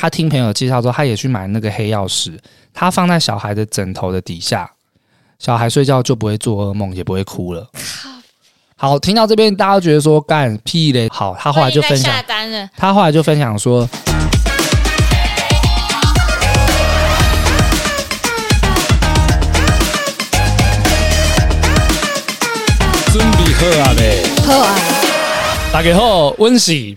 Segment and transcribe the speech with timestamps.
[0.00, 2.32] 他听朋友介绍说，他也去买那个黑曜石，
[2.72, 4.70] 他放在小孩的枕头的底下，
[5.38, 7.68] 小孩睡觉就不会做噩梦，也不会哭了。
[8.76, 11.06] 好，听到这边，大家都觉得说干屁嘞。
[11.12, 12.10] 好，他后来就分享，
[12.78, 13.86] 他后来就分享说，
[23.12, 24.78] 准备好啊嘞，好啊，
[25.70, 26.96] 大家好，温喜。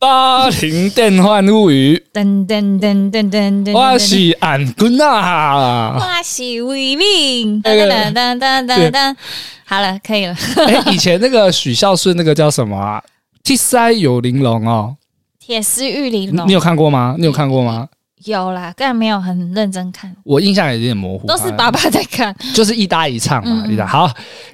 [0.00, 9.16] 巴林电幻物语，噔噔噔噔噔噔，我是安君啊，我是魏明，噔噔噔噔噔噔，
[9.64, 10.36] 好了，可以了。
[10.68, 13.02] 哎， 以前那个许孝顺那个叫什么啊？
[13.42, 14.94] 铁狮有玲珑哦，
[15.40, 17.16] 铁丝玉玲珑，你有看过吗？
[17.18, 17.88] 你有看过吗？
[18.24, 20.14] 有啦，但没有很认真看。
[20.22, 23.66] 我印象有点模糊，都是爸爸在看，就是一搭一唱嘛。
[23.68, 24.08] 一搭好，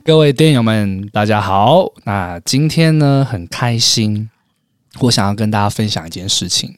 [0.06, 1.84] 各位电友们，大家好。
[2.04, 4.30] 那今天呢，很开心。
[5.00, 6.74] 我想要跟大家分享一件事情，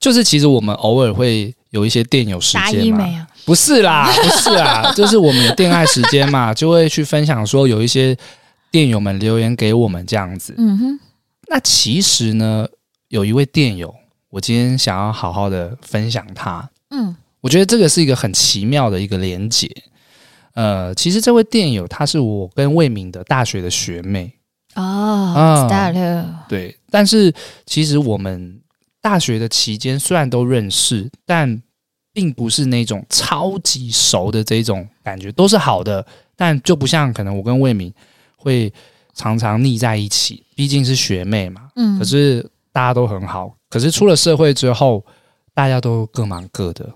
[0.00, 8.16] 就是其实我们偶尔会有一些电友时间嘛，不是啦，不是啦， 就是我们有恋爱时间嘛，就会去分享说有一些
[8.70, 10.54] 电友们留言给我们这样子。
[10.58, 11.00] 嗯哼，
[11.48, 12.66] 那其实呢，
[13.08, 13.94] 有一位电友，
[14.30, 16.68] 我今天想要好好的分享他。
[16.90, 19.70] 嗯，我觉得这个是一个很奇妙的一个连结。
[20.54, 24.32] 呃，其实这位电友她是我跟魏敏的大学的学妹。
[24.74, 26.44] 哦，知道了。
[26.48, 27.32] 对，但是
[27.66, 28.60] 其实我们
[29.00, 31.62] 大学的期间虽然都认识，但
[32.12, 36.04] 并不是那种超级熟的这种感觉，都是好的，
[36.36, 37.92] 但就不像可能我跟魏敏
[38.36, 38.72] 会
[39.14, 41.68] 常常腻在一起，毕竟是学妹嘛。
[41.76, 45.04] 嗯，可是大家都很好，可是出了社会之后，
[45.52, 46.88] 大家都各忙各的，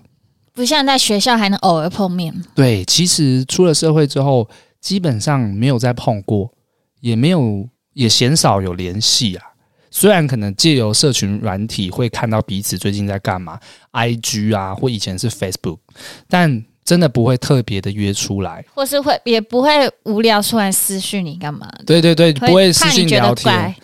[0.53, 2.33] 不像在学校还能偶尔碰面。
[2.55, 4.49] 对，其实出了社会之后，
[4.81, 6.51] 基本上没有再碰过。
[6.99, 9.45] 也没有，也鲜少有联系啊。
[9.91, 13.59] 虽然可能借由社群软体会看到彼此最近在干嘛
[13.91, 15.79] ，IG 啊，或以前是 Facebook，
[16.27, 19.69] 但真的不会特别的约出来，或是会也不会
[20.03, 21.67] 无聊出来私讯你干嘛？
[21.87, 23.75] 对对对，不会私讯聊天。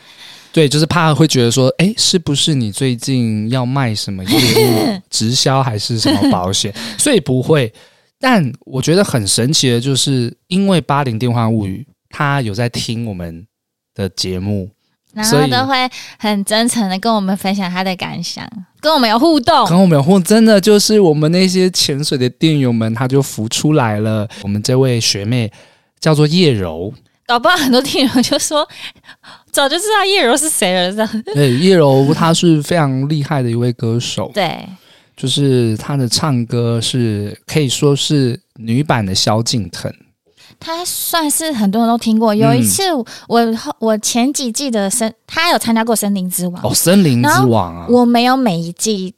[0.53, 6.73] 对，就是怕会觉得说，哎，是不是你最近要卖什么业务，直销还是什么保险？
[6.97, 7.73] 所以不会。
[8.19, 11.85] 但我觉得很神奇的就是，因为八零电话物语。
[12.17, 13.45] 他有在听我们
[13.93, 14.69] 的节目，
[15.13, 18.49] 然后都会很真诚的跟我们分享他的感想，
[18.79, 24.25] 跟我们有互动，跟我们有互动，真的就是我们那些潜水的电友们，他就浮出来了。
[24.43, 25.51] 我们这位学妹
[25.99, 26.93] 叫做叶柔，
[27.27, 28.65] 搞不好很多电友就说
[29.51, 31.23] 早就知道叶柔是谁了，这样。
[31.33, 34.65] 对，叶柔她是非常厉害的一位歌手，对，
[35.17, 39.93] 就是她的唱歌是可以说是女版的萧敬腾。
[40.59, 42.33] 他算是很多人都听过。
[42.33, 49.13] 有一次我，我、嗯、我前几季的森，他有参加过《森林之王》哦，《森林之王》啊，我没有每一季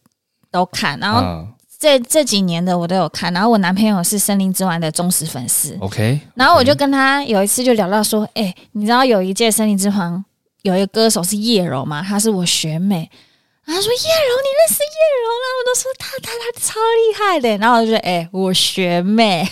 [0.52, 1.48] 都看，然后
[1.80, 3.34] 这这几年的我都有看。
[3.34, 6.20] 然后我男朋友是《森林之王》的忠实粉丝，OK。
[6.36, 10.18] 然后我就跟他有一次就聊到说，哎、欸，你知道有一届《森林之王》
[10.64, 12.02] 有一个歌手是叶柔吗？
[12.02, 13.09] 她是我学妹。
[13.68, 17.58] 他说：“叶柔，你认识叶柔啦？”我都说他他他超厉害的。
[17.58, 19.48] 然后我就说：“哎、欸，我学妹。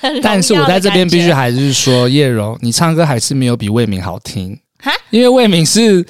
[0.00, 6.06] 很”但是我在这边必须还是说，叶柔，你唱歌还是没有比魏敏好听哈，因为魏敏是。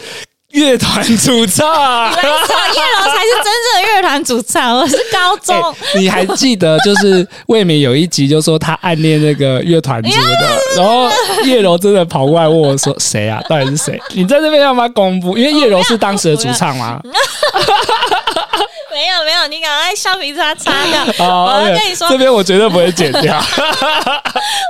[0.52, 4.76] 乐团主唱，没错，叶柔才是真正的乐团主唱。
[4.76, 11.10] 我是高中，欸， 你还记得就是魏敏有一集就说他暗恋那个乐团主的， 然后
[11.44, 13.40] 叶柔真的跑过来问我说谁啊？
[13.48, 14.00] 到底是谁？
[14.10, 15.38] 你在这边要不要公布？
[15.38, 17.00] 因为叶柔是当时的主唱吗？
[18.92, 21.02] 没有没有，你赶快橡皮擦擦掉。
[21.26, 23.40] 哦，我要跟你说，这边我绝对不会剪掉。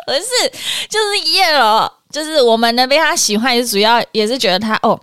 [0.07, 0.49] 不是，
[0.89, 4.99] 就是叶柔，就是我们那边他喜欢也是主要也是觉得他哦。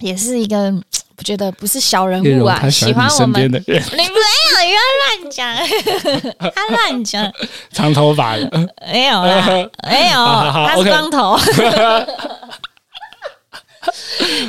[0.00, 0.72] 也是一个，
[1.16, 3.42] 我觉得不是小人物啊，喜欢我们。
[3.42, 5.56] 你没有，你不要乱讲，
[6.54, 7.32] 他乱讲。
[7.72, 8.50] 长头发的，
[8.92, 9.46] 没有啦，
[9.88, 10.24] 没有，
[10.66, 11.38] 他是光头。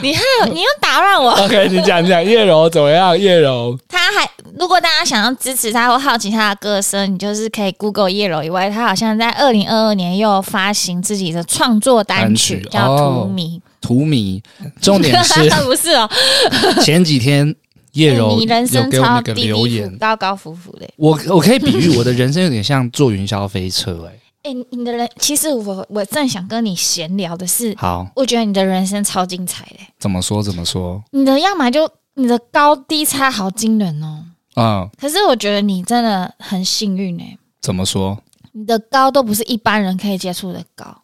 [0.02, 1.31] 你还有，你又打乱我。
[1.44, 3.18] OK，你讲讲叶柔怎么样？
[3.18, 13.60] 叶柔，他还如果大家想要支持他或好奇他的歌声，你就是可以 Google 叶柔以外，他好像在二零二二年又发行自己的创作单曲，单曲叫《荼蘼》。
[13.88, 14.42] 荼蘼，
[14.81, 16.10] 重点是 不是哦？
[16.84, 17.56] 前几天
[17.94, 18.45] 叶柔有
[18.89, 20.88] 给我们一个留言，高高浮浮的。
[20.98, 24.19] 我我可以比喻我的人生有点像坐云霄飞车，欸，哎。
[24.44, 29.80] 哎、欸，你的人其实我我正想跟你闲聊的是，好，我觉得你的人生超精彩的。
[30.00, 30.42] 怎么说？
[30.42, 31.04] 怎么说？
[31.12, 34.24] 你的要么就你的高低差好惊人哦。
[34.56, 34.89] 嗯。
[35.00, 37.38] 可是我觉得你真的很幸运哎。
[37.62, 38.18] 怎么说？
[38.54, 41.01] 你的高都不是一般人可以接触的高。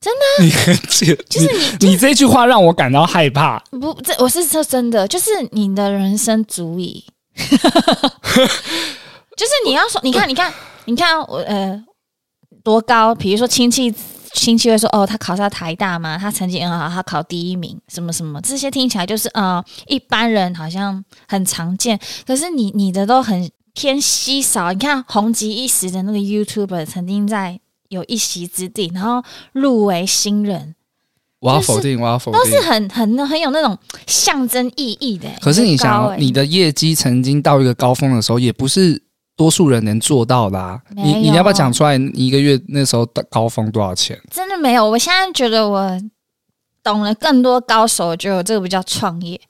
[0.00, 3.58] 真的，你很贱， 就是你，你，这句话让我感到害怕。
[3.70, 7.04] 不，这我是说真的，就是你的人生足矣。
[9.36, 10.52] 就是你要说，你看，你看，
[10.86, 11.80] 你看，我呃
[12.64, 13.14] 多高？
[13.14, 13.92] 比如说亲戚，
[14.34, 24.72] 亲戚会说，哦，他考上台大嘛，他成绩很好，他考第一名，什么什么，这些听起来就是呃一般人好像很常见，可是你你的都很偏稀少。
[24.72, 30.74] 你看红极一时的那个 YouTuber，曾经在有一席之地，然后入围新人。
[31.40, 35.28] 我要否定，我要否定，都是很很很有那种象征意义的。
[35.40, 39.00] 可是你想，你的业绩曾经到一个高峰的时候，也不是
[39.36, 40.80] 多数人能做到的啊。
[40.96, 41.96] 你你要不要讲出来？
[41.96, 44.20] 你一个月那时候的高峰多少钱？
[44.32, 44.90] 真的没有。
[44.90, 46.00] 我现在觉得我
[46.82, 49.40] 懂了更多高手，就有这个不叫创业。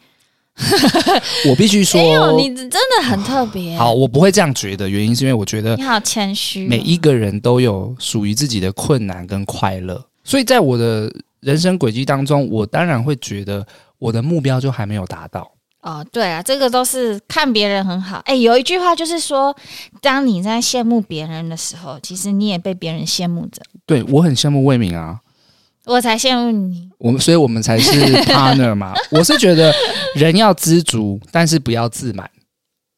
[1.48, 3.76] 我必须说，没有，你真的很特别。
[3.76, 6.66] 好，我不会这样觉得，原因是因为我觉得你好谦虚。
[6.66, 11.10] 每一个人都有属于自己的困难跟快乐，所以在我的。
[11.40, 13.64] 人生轨迹当中，我当然会觉得
[14.00, 15.48] 我的目标就还没有达到。
[15.82, 18.20] 哦，对啊，这个都是看别人很好。
[18.24, 19.54] 哎，有一句话就是说，
[20.02, 23.62] 当你在羡慕别人的时候，其实你也被别人羡慕着。
[23.86, 25.20] 对，我很羡慕魏敏啊，
[25.88, 26.88] 我才羡慕你。
[26.98, 27.90] 我们，所以我们才是
[28.28, 28.92] partner 嘛。
[29.10, 29.72] 我是觉得
[30.14, 32.28] 人要知足，但是不要自满。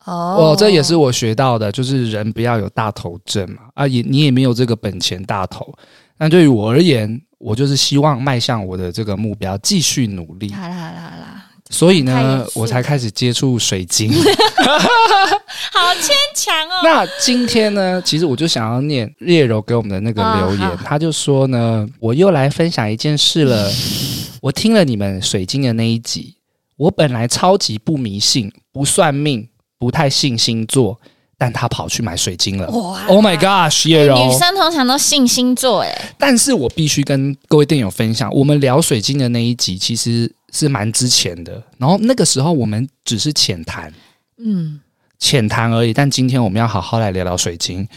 [0.07, 3.63] 哦，哦，这也是我学到的，就是人不要有大头症嘛。
[3.75, 5.73] 啊，也你也没有这个本钱大头。
[6.19, 10.53] 但对于我而言，我就是希望迈向我的这个目标，继续努力。
[10.53, 11.20] 好啦好啦好啦，
[11.71, 14.13] 所以呢，我才开始接触水晶。
[15.73, 16.81] 好牵强哦。
[16.85, 23.71] 那今天呢，其实我就想要念叶柔给我们的那个留言，哦、他就说呢，我又来分享一件事了。
[24.43, 26.35] 我听了你们水晶的那一集，
[26.77, 30.99] 我本来超级不迷信、不算命、不太信星座。
[31.41, 32.69] 但他跑去买水晶了。
[32.69, 36.15] 哇！Oh my gosh，叶柔，女生通常都信星座哎。
[36.19, 41.63] 但是我必须跟各位电友分享，我们聊水晶的那一集其实是蛮之前的。
[41.79, 43.91] 然后那个时候我们只是浅谈，
[44.37, 44.81] 嗯，
[45.19, 45.95] 浅谈而已。
[45.95, 47.89] 但今天我们要好好来聊聊水晶。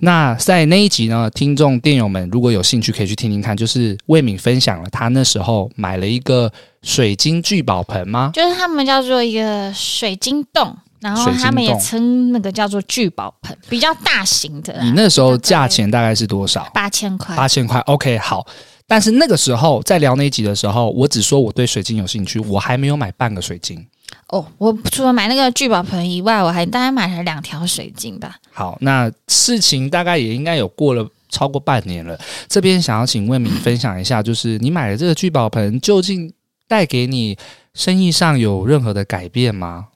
[0.00, 3.56] 那在那一集呢，听众电友们如果有兴趣，可以去听听看。
[3.56, 6.52] 就是魏敏分享了他那时候买了一个
[6.82, 8.30] 水晶聚宝盆吗？
[8.34, 10.76] 就是他们叫做一个水晶洞。
[11.00, 14.78] 然后他们也称那个叫做聚宝盆，比较大型的。
[14.82, 16.68] 你那时候价钱大概是多少？
[16.74, 17.34] 八千块。
[17.34, 18.46] 八千块，OK，好。
[18.86, 23.86] 但是那个时候在聊那一集的时候，我只说我对水晶有兴趣，我还没有买半个水晶。
[24.30, 28.36] 哦，我除了买那个聚宝盆以外，我还大概买了两条水晶吧。
[28.52, 32.18] 好，那事情大概也应该有过了超过半年了。
[32.48, 36.32] 这边想要请问你分享一下，就是你买的这个聚宝盆，究竟
[36.66, 37.38] 带给你
[37.74, 39.86] 生意上有任何的改变吗？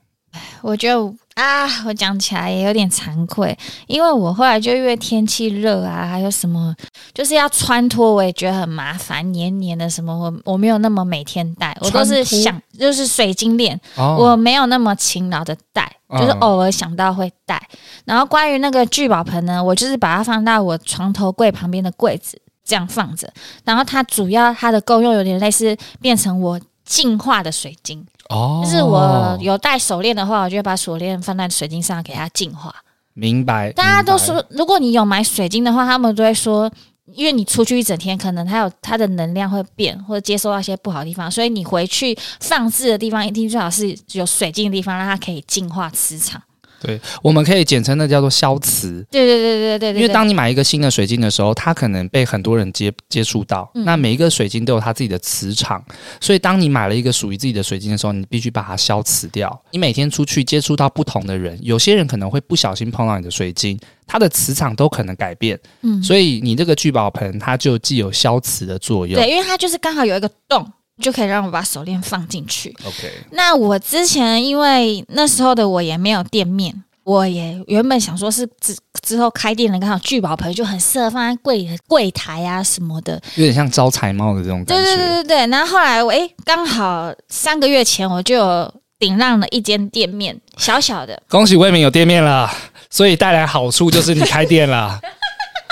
[0.65, 6.75] 我觉得啊，我讲起来也有点惭愧，因为我后来就因为天气热啊，还有什么
[7.13, 17.61] 就是要穿脱，我也觉得很麻烦，黏黏的什么，我我没有那么每天戴，我都是想就是水晶链，哦、我没有那么勤劳的戴，就是偶尔想到会戴。
[17.71, 23.31] 嗯、然后关于那个聚宝盆呢，我就是把它放到我床头柜旁边的柜子这样放着，
[23.63, 28.03] 然后它主要它的功用有点类似变成我净化的水晶。
[28.29, 32.73] 哦，就是我有戴手链的话，我就会把手链放在水晶上给它净化。
[33.13, 33.71] 明白。
[33.71, 36.69] 大家都说，如果你有买水晶的话，他们都会说，
[37.13, 46.41] 因为你出去一整天，可能它有它的能量会变，或者接收到一些不好的地方，所以你回去放置的地方一定最好是有水晶的地方，让它可以净化磁场。
[46.85, 49.05] 对，我们可以简称的叫做消磁。
[49.11, 50.01] 对对对对对对。
[50.01, 53.69] 因为当你买一个新的水晶的时候，它可能被很多人接接触到。
[53.75, 55.83] 嗯、那每一个水晶都有它自己的磁场，
[56.21, 59.61] 所以当你买了一个属于自己的水晶的时候，你必须把它消磁掉。
[59.71, 65.59] 你每天出去接触到不同的人，有些人可能会不小心碰到你的水晶，它的磁场都可能改变。
[65.81, 69.15] 嗯，所以你这个聚宝盆它就既有消磁的作用。
[69.19, 70.65] 对，因为它就是刚好有一个洞。
[71.01, 72.75] 就可以让我把手链放进去。
[72.85, 84.73] OK，那我之前因为那时候的我也没有店面，我也原本想说是之之后开店了，刚好聚宝盆就很适合放在柜柜台啊什么的，有点像招财猫的这种感觉。
[84.75, 85.47] 对对对对对。
[85.47, 91.21] 然后后来我诶，刚好三个月前我就有顶让了一间店面，小小的。
[91.29, 92.49] 恭喜魏明有店面了，
[92.89, 94.99] 所以带来好处就是你开店了。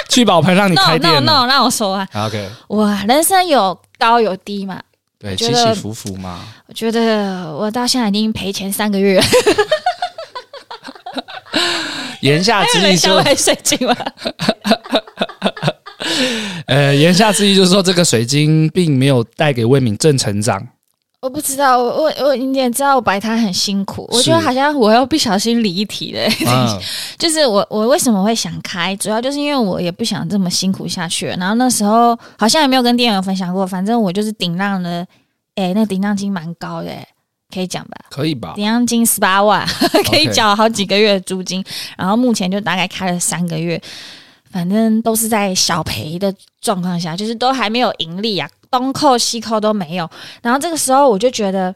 [0.09, 2.07] 聚宝盆让你开店 no, no, no, 让我说啊。
[2.13, 4.79] OK，哇，人生有高有低嘛。
[5.23, 6.41] 对，起起伏伏嘛。
[6.67, 9.25] 我觉得我到现在已经赔钱三个月了。
[12.19, 13.95] 言下之意就买水晶嘛。
[16.67, 20.67] 呃，言下之意就是说，这个水晶并没有带给魏敏正成长。
[21.23, 24.05] 我不知道，我我我你也知道，我摆摊很辛苦。
[24.11, 26.21] 我觉得好像我又不小心离题了。
[26.45, 26.77] 嗯、
[27.17, 31.27] 就是我我为什么会想开，主要就是因为我也不想这么辛苦下去。
[31.27, 34.99] 然后那时候好像也没有跟店员分享过，反正我就是顶浪的，
[35.55, 36.91] 哎、欸，那个顶浪金蛮高的，
[37.53, 37.95] 可以讲吧？
[38.09, 38.51] 可以吧？
[38.57, 39.65] 顶浪金十八万，
[40.11, 41.63] 可以缴好几个月的租金。
[41.97, 43.81] 然后目前就大概开了三个月，
[44.51, 48.49] 反正都是在小赔的状况下，就是都还没有盈利啊。
[48.73, 50.09] 东扣西扣都没有，
[50.41, 51.73] 然后这个时候我就觉得，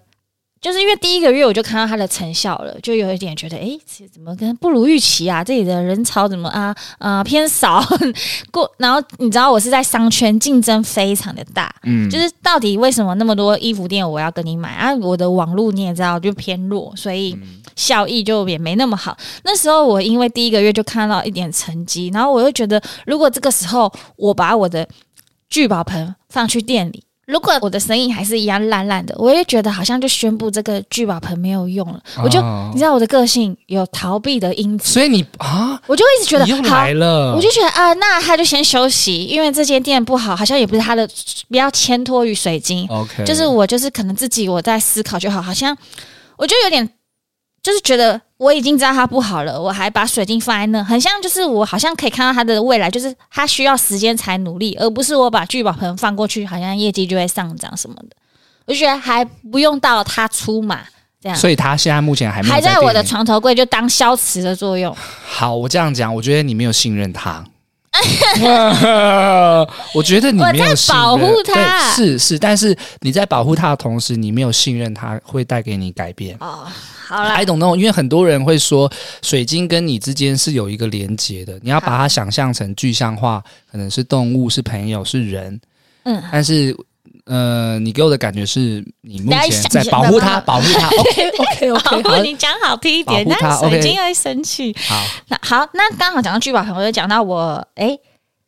[0.60, 3.77] 就是因为第一个月我就看到它的成效了，就有一点觉得，哎，
[4.12, 5.44] 怎么跟不如预期啊？
[5.44, 7.84] 这里的人潮怎么啊啊、呃、偏少
[8.51, 8.68] 过？
[8.77, 14.96] 然后你知道我是在商圈竞争非常的大，嗯，就是到底为什么那么多衣服店我要跟你买啊？
[14.96, 17.38] 我的网络你也知道就偏弱，所以
[17.75, 19.16] 效益就也没那么好。
[19.44, 24.88] 那时候我因为第一个月就看到一点成绩，然后我又觉得，如果这个时候我把我的
[25.50, 32.00] 聚宝盆放去店里，如果我的生意还是一样烂烂的，我也觉得好像就宣布这个聚宝盆没有用了。
[32.16, 32.42] 哦、我就
[32.74, 41.08] 你知道我的个性有逃避的因子，所以你啊，我就一直觉得又来了，我就觉得啊，那他就先休息，因为这间店不好，好像也不是他的，
[41.50, 42.88] 不要牵拖于水晶。
[42.89, 45.77] OK，就是我就是可能自己我在思考就好，好像
[46.38, 46.89] 我就有点。
[47.68, 58.16] 就是觉得我已经知道他不好了，我还把水晶放在那，很像就是我好像可以看到他的未来，就是他需要时间才努力，而不是我把聚宝盆放过去，好像业绩就会上涨什么的。
[58.66, 60.80] 我就觉得还不用到他出马
[61.22, 64.96] 这样，所以他现在目前还没有还在我的床头柜，就当消磁的作用。
[65.28, 67.44] 好，我这样讲，我觉得你没有信任它。
[69.94, 76.66] 我觉得你没有信任保护它，是是，但是你在保护他的同时，你没有信任他会带给你改变哦。
[77.08, 85.60] 好了，I don't know，因为很多人会说水晶跟你之间是有一个连接的，你要把它想象成具象化，可能是动物、是朋友、是人。
[86.04, 86.75] 嗯，但是
[87.28, 90.88] 呃，你给我的感觉是你目前在保护他，保护他。
[90.88, 94.76] OK OK OK，好，你讲好听一点，那水晶会生气。
[94.88, 97.98] 好，那好，那刚好讲到聚宝盆，我就讲到我哎，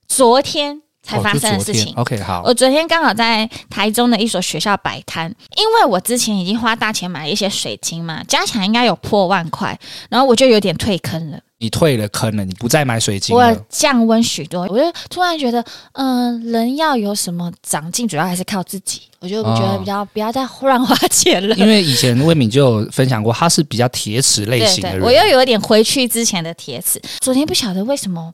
[0.08, 0.82] 昨天。
[1.02, 1.92] 才发生的事情。
[1.96, 2.44] 哦、OK，好。
[2.46, 11.40] 我昨天刚好在台中的一所学校摆摊，因为我之前已经花大钱买了一些水晶嘛，加起来应该有破万块，然后我就有点退坑了。
[11.60, 13.50] 你退了坑了，你不再买水晶了。
[13.50, 15.64] 我降温许多，我就突然觉得，
[15.94, 19.02] 嗯、呃，人要有什么长进，主要还是靠自己。
[19.20, 21.54] 我就觉得比较、哦、不要再乱花钱了。
[21.58, 25.02] 因为以前魏敏就有分享过，他是比较铁齿类型的人。
[25.02, 27.02] 我又有一点回去之前的铁齿。
[27.20, 28.34] 昨天不晓得为什么。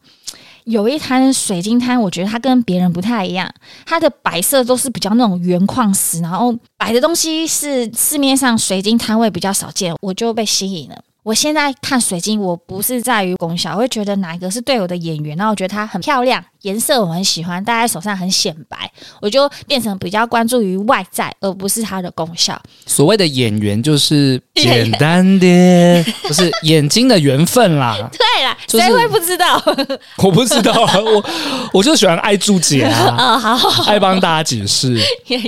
[0.65, 3.47] 有一摊水晶摊，我觉得它跟别人不太一样，
[3.85, 10.95] 它的摆设都是比较那种原矿石，然后摆的东西是市面上水晶摊位比较少见，我就被吸引了。
[11.25, 18.87] 我现在看水晶，我不是在于功效，我会觉得哪一个是对我的眼缘，然后我觉得它很漂亮，颜色我很喜欢，戴在手上很显白，
[19.19, 22.61] 我就变成比较关注于外在，而不是它的功效。
[22.85, 27.97] 所谓的眼缘就是简单点，不是眼睛的缘分啦。
[28.13, 29.59] 对啦，谁会不知道？
[30.21, 31.25] 我不知道，我
[31.73, 34.95] 我就喜欢爱注解啊， 哦、好，好，爱帮大家解释。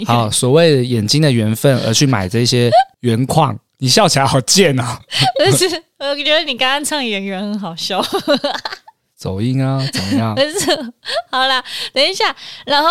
[0.07, 3.55] 好，所谓的眼睛的缘分，而去买这些原矿。
[3.79, 5.00] 你笑起来好贱啊！
[5.38, 5.65] 不是，
[6.00, 8.03] 我觉得你刚刚唱演员很好笑。
[9.15, 10.34] 走音啊，怎么样？
[10.36, 10.93] 不 是，
[11.29, 12.89] 好啦，等一下，然后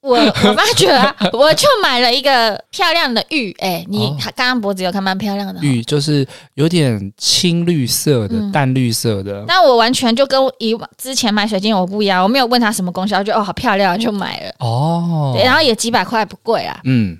[0.00, 3.54] 我我发觉啊， 我就买了一个漂亮的玉。
[3.58, 9.44] 哎、欸，你刚刚脖子有看蛮漂亮的玉，就是有点青绿色的、嗯、淡绿色的。
[9.46, 14.54] 那我完全就跟以往之前买水晶我不一样，我没有问他什么功效，就哦好漂亮就买了。
[14.60, 16.80] 哦，然后也几百块不贵啊。
[16.84, 17.18] 嗯。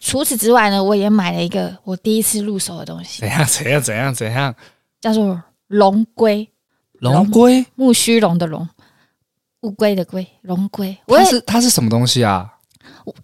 [0.00, 3.20] 除此之外呢，我也买了一个我第一次入手的东西。
[3.20, 3.44] 怎样？
[3.44, 3.82] 怎样？
[3.82, 4.14] 怎样？
[4.14, 4.54] 怎样？
[5.00, 6.48] 叫做龙龟。
[6.94, 7.64] 龙龟？
[7.74, 8.68] 木须龙的龙，
[9.62, 10.96] 乌龟的龟，龙龟。
[11.06, 12.48] 它是它是什么东西啊？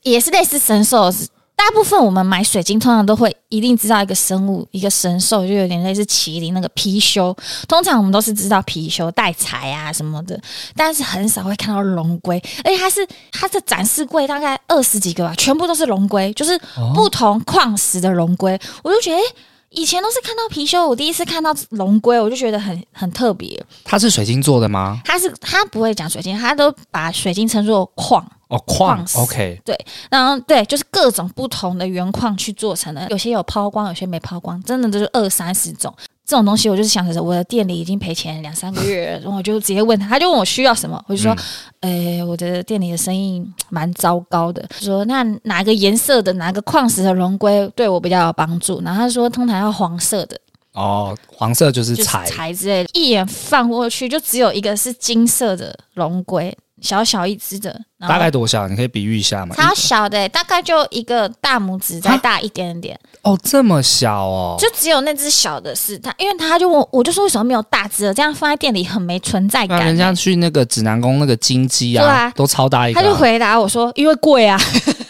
[0.03, 1.11] 也是类似神兽。
[1.59, 7.37] 大部分我们买水晶，通常都会一定知道一个生物，一个神兽，就有点类似麒麟那个貔貅。
[7.67, 10.41] 通常我们都是知道貔貅带财啊什么的，
[10.77, 12.41] 但是很少会看到龙龟。
[12.65, 16.59] 而且它是它的展示柜大概二十几个吧，全部都是龙龟，就是
[16.95, 18.59] 不同矿石的龙龟。
[18.85, 19.23] 我就觉得，哎，
[19.71, 23.61] 以前都是看到貔貅，我第一次看到龙龟，我就觉得很很特别。
[23.85, 25.01] 它是水晶做的吗？
[25.05, 28.25] 它是它不会讲水晶，它都把水晶称作矿。
[28.49, 29.79] 哦，矿，OK，对，
[30.11, 36.71] 然后对，就是各种不同的原矿去做成的，有些有抛光，有些没抛光，真的就是二三十种这种东西。
[36.71, 41.37] 我就是想着，我的店里已经赔钱两三个月， 然后我就直接问他，他就问我需要什么，我就说，
[41.81, 48.81] 嗯、诶，我的店里的生意蛮糟糕的，说那哪个颜色的，哪个矿石的龙龟对我比较有帮助？
[48.83, 50.41] 然后他说，通常要黄色的。
[50.73, 56.57] 哦，黄色就是财财之类的，一眼放过去就只有一个是金色的龙龟。
[56.81, 58.69] 小小一只的，大概多小？
[58.69, 59.55] 你可以比喻一下吗？
[59.57, 62.99] 超小的，大概就一个大拇指再大一点点。
[63.23, 64.57] 哦，这么小哦！
[64.59, 68.15] 就只有那只小的是它，因为他就问我，我就说为什么没有大只的？
[68.15, 69.85] 这样放在店里很没存在感。
[69.85, 73.03] 人家去那个指南宫那个金鸡啊，啊都超大一个、啊。
[73.03, 74.59] 他就回答我说，因为贵啊。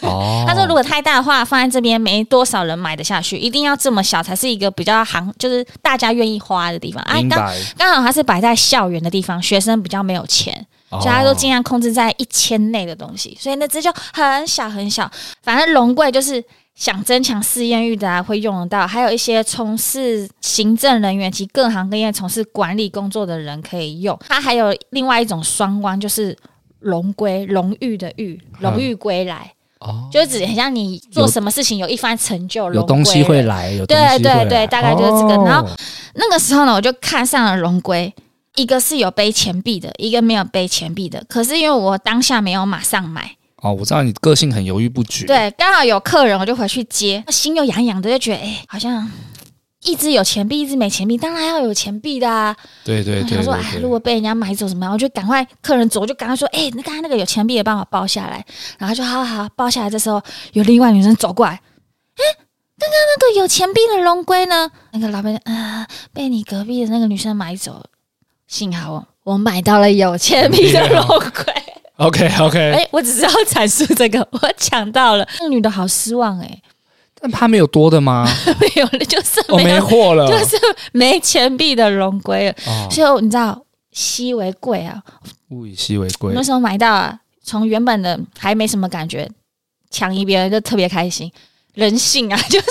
[0.01, 0.43] 哦。
[0.49, 7.05] 他说如果太大的话，放在这边没多少人买得下去，一定要这么小才是一个比较行，就是大家愿意花的地方。
[7.13, 7.37] 明白。
[7.77, 10.65] 刚刚好它是摆在校园的地方，学生比较没有钱。
[10.89, 15.09] 所以他都尽量控制在一千内的东西，所以那只就很小很小。
[15.43, 16.43] 反正龙柜就是
[16.73, 18.87] 想增强试验欲的啊，会用得到。
[18.87, 24.17] 还有一些从事行政人员及各行各业从事管理工作的人可以用。
[24.27, 26.35] 它还有另外一种双关，就是
[26.79, 29.53] 龙龟，荣誉的誉，荣誉归来。
[29.81, 34.17] 哦，就是指很像你做什么事情有一番成就，有东西会来，有东西会来。
[34.17, 35.43] 对对对，大概就是这个。
[35.45, 35.69] 然后
[36.15, 38.11] 那个时候呢，我就看上了龙龟。
[38.55, 41.23] 一个是有背钱币的，一个没有背钱币的。
[41.29, 45.25] 可是因为我当下没有马上买哦，我知道你个性很犹豫不决。
[45.25, 49.09] 对，刚好有客人，我就回去接，心又痒痒的，就觉得哎，好像
[49.83, 52.55] 一只有钱币，一只没钱币，当然要有钱币的啊。
[52.83, 53.37] 对对对，对。
[53.37, 54.93] 他说哎，如果被人家买走怎么样？
[54.93, 58.45] 我就赶快客人走，我就赶快说哎，那刚才那个有钱币的，帮我包下来。
[58.77, 59.89] 然后就好好好，包下来。
[59.89, 60.21] 这时候
[60.53, 62.23] 有另外女生走过来，哎，
[62.77, 64.71] 刚刚那个有钱币的龙龟呢？
[64.91, 65.41] 那个老板啊、
[65.81, 67.85] 呃，被你隔壁的那个女生买走了。
[68.49, 71.53] 幸好我买到了有钱币的龙龟。
[71.97, 75.27] OK OK，哎、欸，我只是要阐述这个，我抢到了。
[75.39, 76.61] 那女的好失望哎、欸，
[77.21, 78.27] 但他没有多的吗？
[78.59, 80.57] 没有了，就是我没货了，就是
[80.93, 82.55] 没钱币的龙龟了。
[82.65, 84.99] 哦、所以你知道，稀为贵啊，
[85.49, 86.33] 物以稀为贵。
[86.33, 89.29] 那时候买到啊，从原本的还没什么感觉，
[89.91, 91.31] 抢一边就特别开心。
[91.75, 92.67] 人性啊， 就是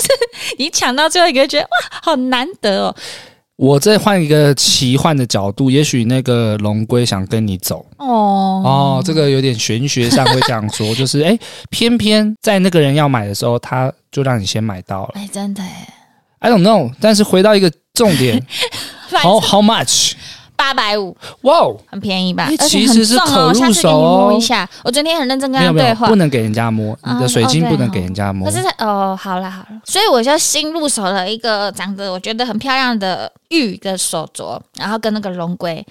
[0.57, 2.95] 你抢到最后一个，觉得哇，好难得哦。
[3.59, 8.07] 我再换一个奇幻的角度，也许那个龙龟想跟你走哦
[8.63, 11.37] 哦，这个有点玄学上会这样说，就是哎，
[11.69, 15.11] 偏偏在那个人要买的时候，他就让你先买到了。
[15.15, 15.93] 哎，真的哎
[16.39, 16.89] ，I don't know。
[17.01, 18.41] 但是回到一个重点，
[19.11, 20.13] How how much？
[20.59, 22.49] 八百五，哇哦，很便宜吧？
[22.67, 24.27] 其实是可入手哦。
[24.29, 28.45] 摸一下，我昨天很认真跟他对话，不能给人家摸，你的水晶不能给人家摸。
[28.45, 35.85] 可是哦，好了好了，所以我就新入手了一个长得我觉得很漂亮的玉的手镯，然后跟那个龙龟。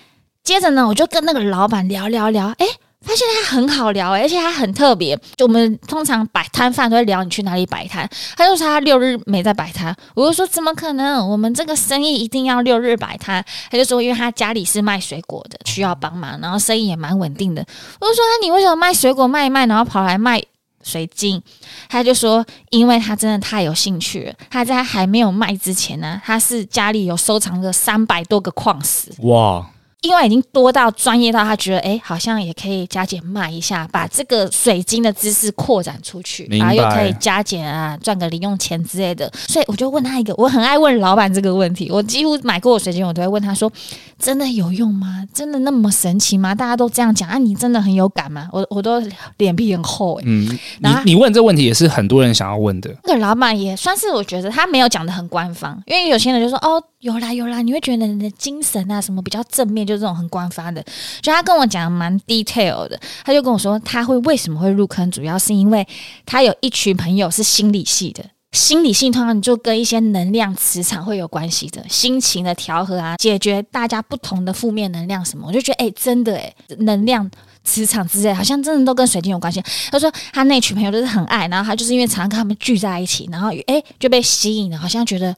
[0.44, 2.66] 接着呢，我就跟那个老板聊聊聊，哎。
[3.00, 5.16] 发现他很好聊，而且他很特别。
[5.36, 9.94] 就我们通常摆摊贩都会聊你去哪里摆摊，他就说他六日没在摆摊。
[10.14, 11.26] 我就说怎么可能？
[11.28, 13.42] 我们这个生意一定要六日摆摊。
[13.70, 17.64] 他就说因为他家里是卖水果的，需要帮忙，然后生意也蛮稳定的。
[18.00, 20.42] 我就说那你为什么卖水果卖一卖，然后跑来卖
[20.82, 21.40] 水晶？
[21.88, 24.34] 他就说因为他真的太有兴趣了。
[24.50, 29.12] 他在还没有卖之前呢，他是家里有收藏着三百多个矿石。
[29.20, 29.64] 哇！
[30.02, 39.28] 因为已经多到专业到他觉得，哎，好像也可以加减卖一下，把这个水晶的知识扩展出去，然后又可以加减啊，赚个零用钱之类的。
[39.34, 41.90] 所以我就问他一个，我很爱问老板这个问题。
[41.90, 43.70] 我几乎买过的水晶，我都会问他说
[44.16, 45.26] ：“真的有用吗？
[45.34, 48.48] 真的那么神奇吗？”大家都这样讲啊，你真的很有感吗？
[48.52, 49.02] 我我都
[49.38, 50.22] 脸皮很厚哎。
[50.26, 52.88] 嗯，然后你你问这问题也是很多人想要问的。
[53.02, 60.84] 那个老板也算是我觉得他没有讲的很官方，因为有些人就说：“哦，有啦有啦，你会觉得你的精神啊什么比较正面。”就这种很官方的，
[61.22, 65.86] 就他跟我讲蛮 detail 的，他就跟我说他会为什么会入坑，主要是因为
[66.26, 68.22] 他有一群朋友是心理系的，
[68.52, 77.28] 心理系通常就跟一些能量磁场会有关系的，心情的调和啊，解决大家不同的负面能量什么，我就觉得哎、真的哎，能量
[77.64, 79.62] 磁场之类，好像真的都跟水晶有关系。
[79.90, 85.34] 他说他那群朋友都是很爱，然后他就是因为常常跟他们聚在一起，然后哎就被吸引了，好像觉得。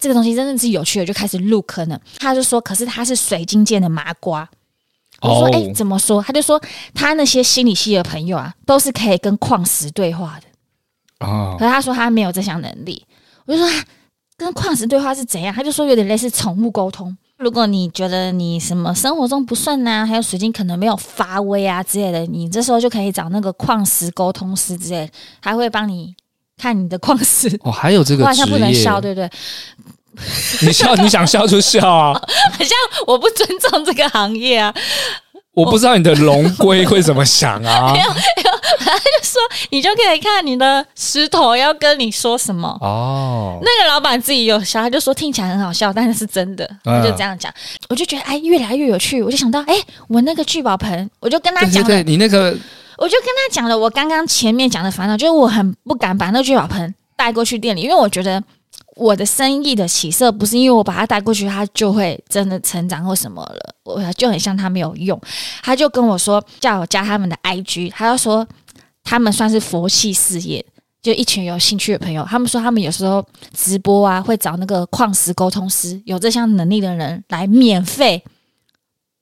[0.00, 2.00] 这个东西真的是有趣的，就开始入坑了。
[2.18, 4.48] 他就说：“可是他是水晶界的麻瓜。”
[5.20, 6.58] 我说：“哎、哦，怎么说？”他就说
[6.94, 10.46] ：“他那些心理系的朋友啊，都是可以跟矿石对话的。”
[11.26, 13.06] 哦，可是他说他没有这项能力。
[13.44, 13.68] 我就说
[14.38, 17.14] ：“跟矿石对话是怎样？”他就说：“有点类似宠物沟通。
[17.36, 26.14] 如果你觉得你什么生活中不顺啊，还有水晶可能没有发威啊之类的，你这时候就可以找那个矿石沟通师之类的，他会帮你。”
[26.60, 29.30] 看你的矿石哦，还有这个职业，好像不能笑，对不对？
[30.60, 32.12] 你笑，你想笑就笑啊！
[32.52, 34.74] 好像我不尊重这个行业啊！
[35.54, 37.92] 我不知道你的龙龟会怎么想啊？
[37.94, 43.58] 没有，没有，他就说你就可以看你的石头要跟你说什么哦。
[43.62, 47.50] 那个老板自己有笑，他就说听起来很好笑，但是是真的，他就这样讲。
[47.52, 47.56] 嗯、
[47.88, 49.22] 我就觉得哎，越来越有趣。
[49.22, 49.74] 我就想到哎，
[50.08, 52.54] 我那个聚宝盆，我就跟他讲，对，对，你那个。
[53.00, 58.42] 我就跟他讲了，我刚刚前面讲的烦恼，就是我很不敢把那聚宝盆带过去店里，因为我觉得
[58.94, 63.74] 我的生意的起色不是因为我把他带过去，他就会真的成长或什么了。
[63.84, 65.18] 我就很像他没有用，
[65.62, 68.46] 他就跟我说叫我加他们的 IG，他就说
[69.02, 70.62] 他们算是佛系事业，
[71.00, 72.22] 就一群有兴趣的朋友。
[72.28, 78.22] 他们说他们有时候直播啊，会找那个矿石沟通师，有这项能力的人来免费。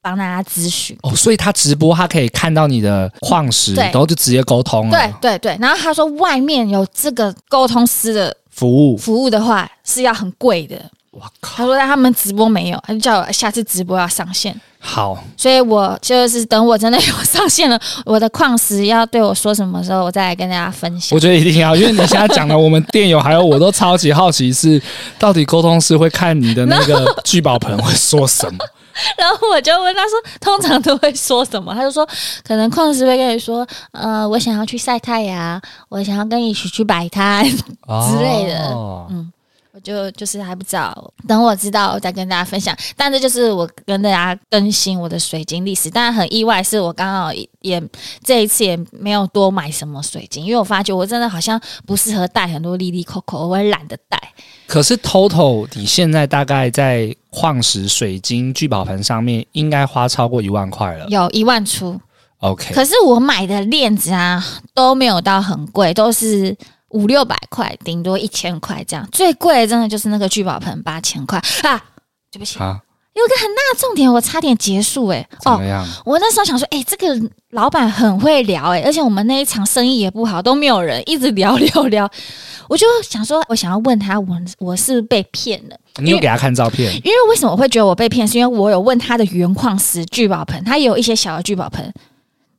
[0.00, 4.98] 帮大家咨询哦，所以他直播，他可以看到你的矿石，然后就直接沟通了。
[4.98, 10.76] 对对对，然后他说外面有这个沟通师的服务，服务的话是要很贵的。
[11.10, 11.56] 我靠！
[11.56, 14.54] 他说他们直播没有，他就叫我下次直播要上线。
[14.78, 21.16] 好，所以我就是等我真的有上线了， 我的矿石要对我说什么时候，我再来跟大家分享。
[21.16, 24.80] 我觉得一定要，因为你现在讲的，我们店友还有我都超级好奇，是
[25.18, 28.58] 到底沟通师会看你的那个聚宝盆会说什么。
[29.16, 32.06] 然后我就问他说：“通常都会说什么？”他就说
[32.46, 38.70] ：“可能矿石会跟你说，呃，我想要去晒太阳，我想要跟你一起去摆摊 之类的。
[38.74, 39.32] 哦”嗯，
[39.78, 42.76] 我就就是还不知道，等我知道我再跟大家分享。
[42.96, 45.88] 但这就是我跟大家更新我的水晶历史。
[45.88, 47.80] 但很意外，是我刚好也
[48.24, 54.20] 这一次也没有多买什么水晶，因为我发觉我真的好像不适合带很多粒粒扣扣，我也懒得带。
[54.66, 62.00] 可是 Total，你现在大概在矿石、水晶、聚宝盆上面应该花超过一万块了，有一万出。
[62.40, 66.56] OK，可是我买的链子啊都没有到很贵，都是
[66.90, 69.08] 五六百块，顶多一千块这样。
[69.12, 71.82] 最贵的真的就是那个聚宝盆八千块啊！
[72.30, 72.78] 对不起啊，
[73.14, 75.28] 有个很大的重点，我差点结束哎、欸。
[75.40, 75.84] 怎么样？
[75.84, 82.08] 哦，我那时候想说，哎、欸，这个老板很会聊哎、欸，而且我们那一场生意也不好，都没有人，一直聊聊聊。
[82.68, 85.76] 我就想说，我想要问他，我我是被骗了？
[86.00, 86.94] 你有给他看照片？
[86.96, 88.28] 因为为什么我会觉得我被骗？
[88.28, 91.92] 是因为我有问他的原矿石聚宝盆，他也有一些小的聚宝盆，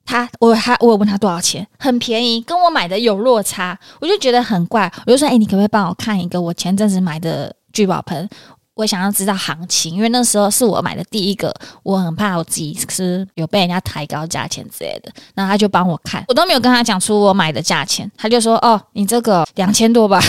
[0.09, 4.91] 他我他我问他多少钱，很便宜，跟我买的有落差，我就觉得很怪。
[5.05, 8.27] 我就说，哎、你可不可以帮我看一个我前阵子买的聚宝盆？
[8.73, 15.11] 我想要知道行情，因为那时候是我买的第一个，我很怕我自己是有被人家抬高价钱之类的。
[15.35, 20.19] 然后他就帮我看，我都没有跟他讲出我买的价钱，他就说：“哦，你这个两千多吧。”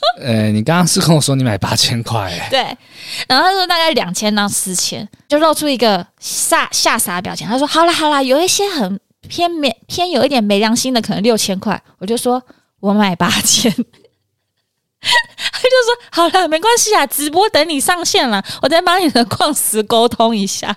[0.00, 2.60] 他说：“呃，你刚刚是跟我说你买八千块。”对，
[3.28, 7.46] 然后他说大概两千到四千，就露出一个吓吓傻的表情。
[7.46, 12.42] 他说：“好啦好啦，有一些很偏没偏有一点没良心的，可能六千块。”我就说
[12.80, 13.70] ：“我买八千。
[15.02, 20.76] ”他就说：“好了，没关系啊，直播等你上线了，我再帮你的矿石沟通一下。”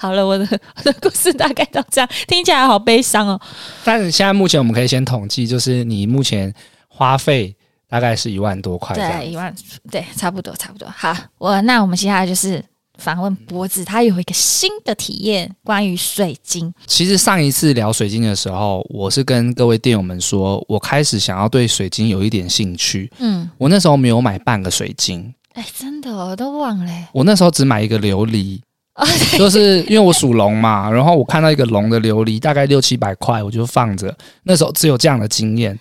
[0.00, 3.40] 好了，我的我的故事大概到这样，听起来好悲伤哦。
[3.84, 6.52] 但是现在目前我们可以先统计，就是你目前
[6.88, 7.54] 花费
[7.96, 9.54] 大概是一万多块，对，一万，
[9.90, 10.86] 对，差不多，差不多。
[10.94, 12.62] 好，我那我们接下来就是。
[12.98, 16.72] 访问脖子，他有一个新的体验，关于水晶。
[16.86, 23.12] 其实上一次聊水晶的时候，我是跟各位店友们说，我开始想要对水晶有一点兴趣。
[23.18, 25.30] 嗯，我那时候没有买半个水晶。
[25.52, 26.92] 哎，真的，我都忘了。
[27.12, 28.60] 我那时候只买一个琉璃，
[28.94, 29.06] 哦、
[29.36, 34.16] 就是因为我属龙嘛，然后我看到一个龙的琉璃，大概六七百块，我就放着。
[34.44, 35.78] 那时候只有这样的经验，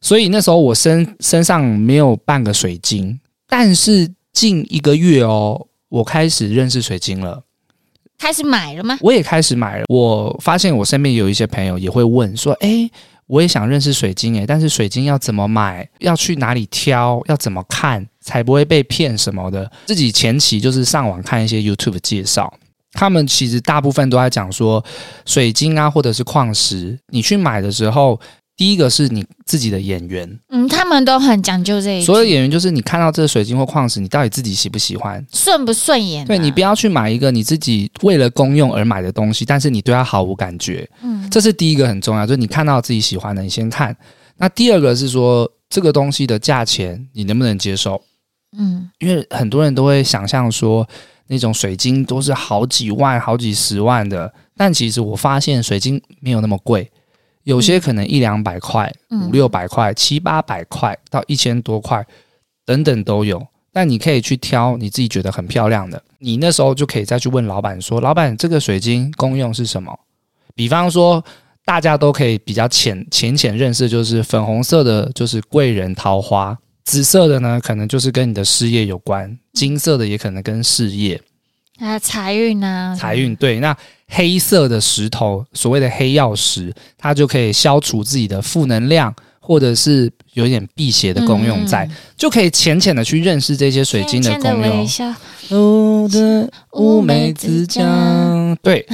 [0.00, 3.18] 所以那时候我身身上没有半个水晶。
[3.48, 5.64] 但是近一个月哦。
[5.90, 7.42] 我开始认识水晶了，
[8.18, 8.98] 开始买了吗？
[9.00, 9.84] 我也开始买了。
[9.88, 12.90] 我发现我身边有一些朋友也会问说：“诶，
[13.26, 15.88] 我也想认识水晶诶，但是水晶要怎么买？
[16.00, 17.22] 要去哪里挑？
[17.26, 22.52] 要怎么看才不会被骗什么的？”自己前期就是上网看一些 YouTube 介绍，
[22.92, 24.84] 他们其实大部分都在讲说，
[25.24, 28.20] 水晶啊或者是矿石，你去买的时候。
[28.58, 32.04] 第一个是你自己的眼缘，嗯，他们都很讲究这一。
[32.04, 36.26] 所有演员就是你看到这个水晶或矿石，你到底自己喜不喜欢，顺不顺眼啊？
[36.26, 40.90] 对，你不要去买一个你自己为了公用而买的东西，但是你对它毫无感觉。
[41.02, 43.96] 嗯，这是第一个很重要，就是你看到自己喜欢的，你先看。
[44.38, 48.02] 那第二个是说这个东西的价钱你能不能接受？
[48.58, 50.84] 嗯，因为很多人都会想象说
[51.28, 56.90] 那种水晶都是好几万、好几十万的，但其实我发现水晶没有那么贵。
[57.48, 58.92] 有些可能一两百块、
[59.26, 62.06] 五六百块、七八百块到一千多块
[62.66, 66.02] 等等都有，但你可以去挑你自己觉得很漂亮的。
[66.18, 69.98] 你那时候就可以再去问老板说：“老板，这个水晶功用是什么？”
[70.54, 71.24] 比方说，
[71.64, 81.18] 大家都可以比较浅浅浅认识，就是粉红色的，就是贵人桃花；紫色的呢，可能就是跟你的事业有关；金色的也可能跟事业。
[81.78, 83.60] 啊，财运呢，财运对。
[83.60, 83.76] 那
[84.08, 94.88] 黑色的石头，所谓的黑曜石，它就可以消除自己的负能量，或者是有一点辟邪的功用在，嗯、就可以浅浅的去认识这些水晶的功用。
[95.50, 98.84] 我的乌梅子酱，对。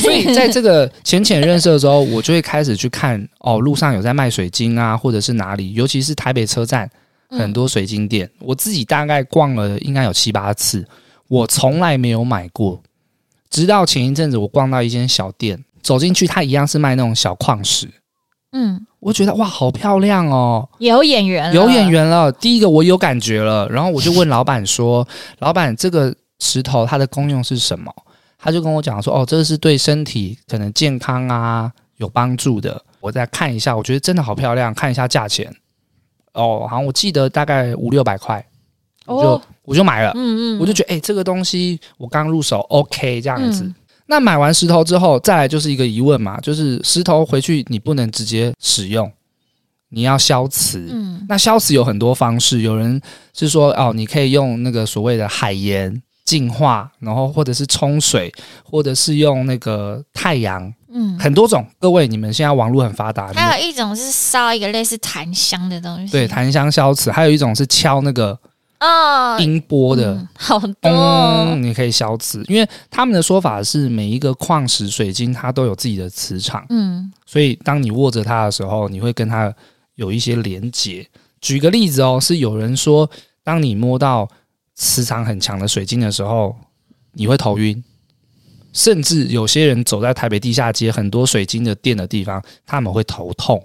[0.00, 6.88] 所以在这个浅浅认识的时候，我就会开始去看哦，路上有在卖水晶啊，或者是哪里，尤其是台北车站，
[7.30, 10.86] 很多水晶店，我自己大概逛了应该有七八次，
[11.28, 12.82] 我从来没有买过。
[13.48, 17.88] 直到前一阵子，我逛到一间小店，走进去，它一样是卖那种小矿石。
[18.52, 22.32] 嗯，我觉得哇，好漂亮哦，有眼缘，有眼缘了。
[22.32, 25.06] 第一个我有感觉了，然后我就问老板说：
[25.40, 27.92] “老板，这个石头它的功用是什么？”
[28.40, 35.52] 他就跟我讲说：“哦，这个是对身体可能健康啊有帮助的。”我再看一下，我觉得真的好漂亮，看一下价钱。
[36.34, 38.44] 哦，好像我记得大概五六百块，
[39.06, 40.12] 我就、哦、我就买了。
[40.16, 43.64] 嗯嗯，我就觉得哎、欸，这个东西我刚入手，OK，这样子。
[43.64, 43.74] 嗯
[44.10, 49.12] 那买完石头之后，再来就是一个疑问嘛，就是石头回去你不能直接使用，
[49.90, 50.88] 你要消磁。
[50.90, 52.98] 嗯，那消磁有很多方式，有人
[53.34, 58.32] 是说哦，你可以用那个所谓的海盐净化，然后或者是冲水，
[58.64, 61.66] 或者是用那个太阳，嗯，很多种。
[61.78, 68.38] 各位，你们现在网络很发达，还有一种是烧一个类似檀香的东西，对，檀香消磁，还有一种是敲那个。
[68.78, 79.52] 啊，音波的、嗯、好多、哦嗯，你可以消磁，因为他们的说法是每一个矿石水晶它都有自己的磁场，嗯，所以当你握着它的时候，你会跟它
[79.96, 81.06] 有一些连接。
[81.40, 83.08] 举个例子哦，是有人说，
[83.42, 84.28] 当你摸到
[84.74, 86.54] 磁场很强的水晶的时候，
[87.12, 87.82] 你会头晕，
[88.72, 93.60] 甚至有些人走在台北地下街很多水晶的店的地方，他们会头痛，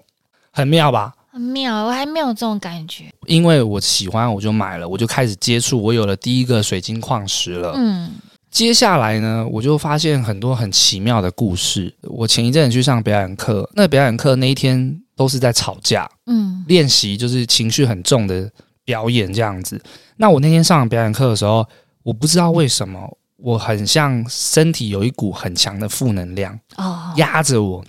[0.52, 1.14] 很妙吧？
[1.34, 3.12] 很妙，我还没有这种感觉。
[3.26, 7.74] 因为我喜欢，我就买了，我就开始接触，我有了第一个水晶矿石了。
[7.76, 8.12] 嗯，
[8.52, 11.92] 接下来呢，我就发现很多很奇妙的故事。
[12.04, 18.48] 我前一阵去上表演课，那表演课那一天都是在吵架，嗯，练习就是情绪很重的
[18.86, 19.82] 表演这样子。
[20.18, 21.68] 那我那天上表演课的时候，
[22.04, 27.84] 我不知道为什么，我很像身体有一股很强的负能量哦，压着我，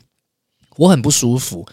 [0.78, 1.66] 我很不舒服。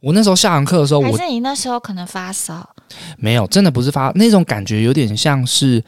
[0.00, 2.68] 我那时候下完课的时候，还是你那时候可能发烧？
[3.18, 5.82] 没有，真的不是发那种感觉，有点像是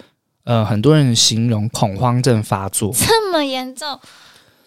[0.45, 3.99] 呃，很多人形容恐慌症发作，这么严重？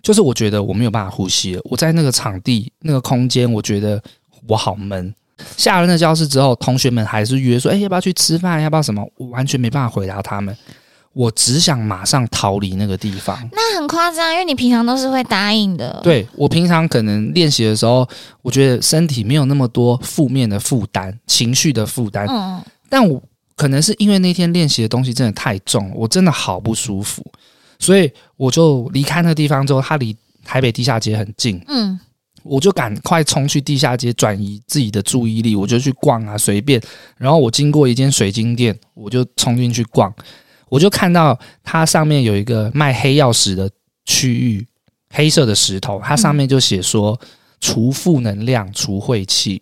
[0.02, 1.62] 就是我觉得我没有办法呼吸了。
[1.66, 4.02] 我在那个场地、那个空间，我觉得
[4.48, 5.14] 我好闷。
[5.58, 8.62] 下了那教室之后，同学们还是约说：“哎，要不要去吃饭？
[8.62, 10.56] 要不要什么？”我完全没办法回答他们。
[11.14, 16.00] 我只想马上逃离那个地方，那很夸张，因为你平常都是会答应的。
[16.02, 18.08] 对，我平常可能练习的时候，
[18.42, 22.26] 我觉得身体没有那么多负面的负担、情绪的负担。
[22.30, 23.22] 嗯，但我
[23.58, 27.26] 可能是因为那天练习的东西真的太重，我真的好不舒服，
[27.78, 31.62] 所以我就离开那个地方之后，它离台北地下街很近。
[31.68, 32.00] 嗯，
[32.42, 36.82] 我就赶快冲去地下街转移自己的注意力，我就去逛啊，随便。
[37.18, 40.12] 然后我经过一间水晶店，我就冲进去逛。
[40.72, 43.70] 我就看到它上面有一个卖黑曜石的
[44.06, 44.66] 区域，
[45.10, 47.20] 黑色的石头，它上面就写说
[47.60, 49.62] 除负能量、除晦气，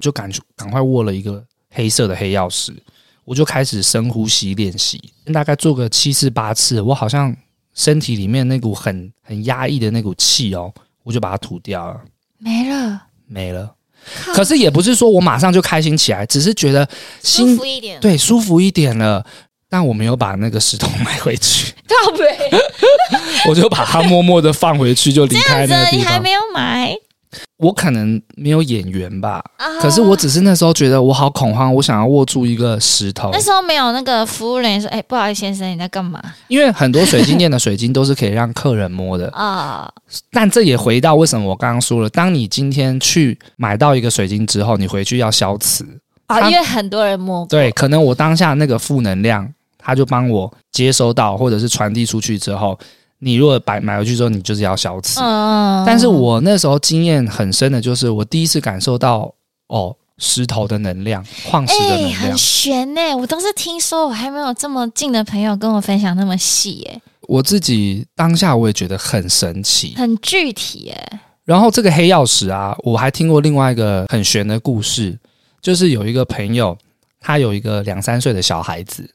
[0.00, 2.74] 就赶赶快握了一个黑色的黑曜石，
[3.24, 5.00] 我就开始深呼吸练习，
[5.32, 7.32] 大概做个七次八次，我好像
[7.72, 12.00] 身体里面那股很很压抑的那股气哦，我就把它吐掉了，
[12.38, 13.76] 没了，没了。
[14.34, 16.88] 可是也不是说我马上就开心起来，只是觉得
[17.22, 19.24] 心舒服一点，对，舒服一点了。
[19.70, 22.58] 但我没有把那个石头买回去， 靠北，
[23.48, 25.98] 我就把它默默的放回去，就离开那个地方。
[25.98, 26.94] 你还没有买？
[27.58, 29.44] 我可能没有眼缘吧。
[29.58, 33.28] Uh, 可是我只是那时候觉得我好恐慌，我想要握住一个石头。
[33.32, 39.92] 那时候没有那个服务人员说：“哎、欸，不好意思，先生，你在干嘛？”因为很多水晶店的水晶都是可以让客人摸的 啊。
[40.08, 45.84] Uh, 但这也回到为什么我刚刚说了，当你今天去买到一个水晶之后，你回去要消磁
[46.28, 47.46] 啊，uh, 因为很多人摸过。
[47.50, 49.52] 对，可能我当下那个负能量。
[49.88, 52.78] 他就帮我接收到，或者是传递出去之后，
[53.20, 55.18] 你如果买买回去之后，你就是要消磁。
[55.18, 59.32] 嗯，但是我那时候经验很深的就是，我第一次感受到
[59.68, 63.16] 哦，石头的能量，矿石的能量，欸、很玄呢。
[63.16, 67.00] 我都是听说，我还没有这么近的朋友跟我分享那么细耶。
[67.22, 71.12] 我自己当下我也觉得很神奇，很具体耶。
[71.46, 75.18] 然后这个黑曜石啊，我还听过另外一个很玄的故事，
[75.62, 76.76] 就是有一个朋友，
[77.18, 79.08] 他有一个两三岁的小孩子。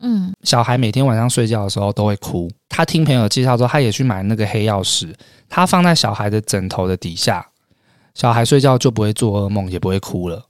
[0.00, 2.50] 嗯，小孩每天晚上睡觉的时候都会哭。
[2.68, 5.14] 他听朋友介绍说，他也去买那个黑曜石，
[5.48, 7.46] 他放在小孩的枕头的底下，
[8.14, 10.42] 小孩睡觉就不会做噩梦，也不会哭了。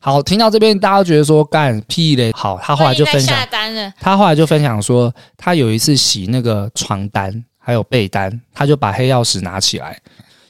[0.00, 2.32] 好，听到这边大家觉得说干屁嘞。
[2.34, 3.36] 好，他后来就分享，
[4.00, 10.00] 他后来就分享说，他有一次洗那个床单还有被单，他就把黑曜石拿起来，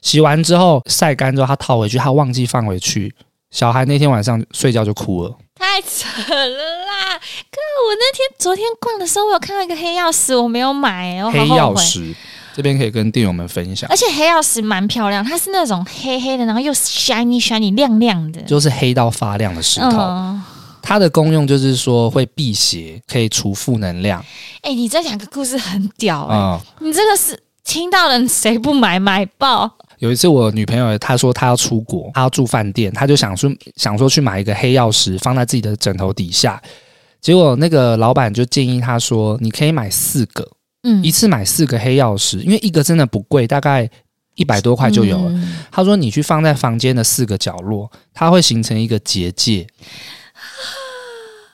[0.01, 3.13] 洗完之后晒干之后，他套回去，他忘记放回去。
[3.51, 6.45] 小孩那天晚上睡觉就哭了，太扯了
[6.85, 7.19] 啦！
[7.51, 11.49] 哥，我那天昨天逛的时候，我有看到一个黑曜石，我没有买，我好后悔。
[11.49, 12.15] 黑曜石
[12.55, 19.97] 这边可以跟店友们分享，而且黑曜石蛮漂亮，它是那种黑黑的，然后又 shiny shiny 亮亮的，就是黑到发亮的石头。
[19.97, 20.41] 嗯、
[20.81, 24.19] 它的功用就是说会辟邪，可以除负能量。
[24.61, 26.59] 哎、欸，你这两个故事很屌哎、欸！
[26.79, 29.75] 嗯、你这个是听到了谁不买买爆？
[29.99, 36.61] 有一次我女朋友她说她要出国，她要住饭店，她就想说想说去买一个黑曜石放在自己的枕头底下。
[37.21, 40.49] 结果那个老板就建议她说：“你可以买四个，
[40.83, 43.89] 嗯，一次买四个黑曜石，因为一个真的不贵，大概
[44.35, 45.31] 一百多块就有了。
[45.31, 49.67] 嗯”她说：“你去放在房间的四个角落，它会形成一个结界。”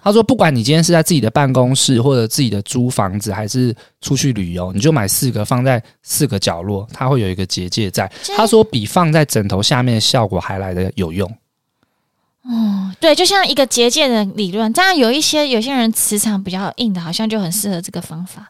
[0.06, 11.28] 他说：“不管你今天是在自己的办公室，或者自己的租房子，还是出去旅游，你就买四个放在四个角落，它会有一个结界在。”他说：“比放在枕头下面的效果还来的有用。”
[12.46, 14.72] 哦，对，就像一个结界的理论。
[14.74, 18.48] 当然，有一些有些人磁场比较硬的，好像就很适合这个方法。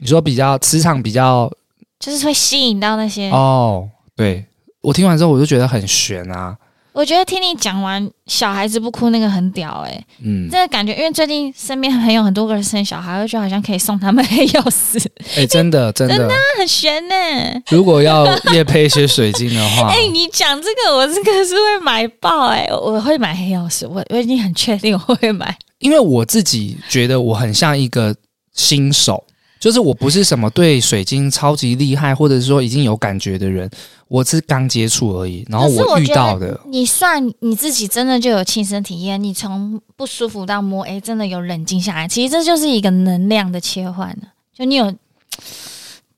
[0.00, 1.52] 你说比较磁场比较，
[2.00, 3.86] 就是会吸引到那些哦。
[4.16, 4.42] 对，
[4.80, 6.56] 我听完之后，我就觉得很悬啊。
[6.94, 14.96] 我觉得听你讲完小孩子不哭那个很屌哎、欸，嗯，这个感觉，因为最近身边很有很多个人生小孩，我觉得好像可以送他们黑曜石，
[15.34, 17.62] 哎、 欸，真的 真的，真的很玄呢、欸。
[17.68, 28.14] 如果要业配一些水晶的话， 哎、欸，你讲这个，我这个是会买爆哎、欸，我会买黑曜石，我我已经很确定我会买，因为我自己觉得我很像一个
[28.54, 29.24] 新手。
[29.64, 33.66] 就是我不是什么对水晶超级厉害，或者是说已经有感觉的人，
[34.08, 35.42] 我是刚接触而已。
[35.48, 42.06] 然后我遇到的，你算你自己真的就有亲身体验，你从不舒服到摸，哎，真的有冷静下来。
[42.06, 44.94] 其实这就是一个能量的切换了，就你有。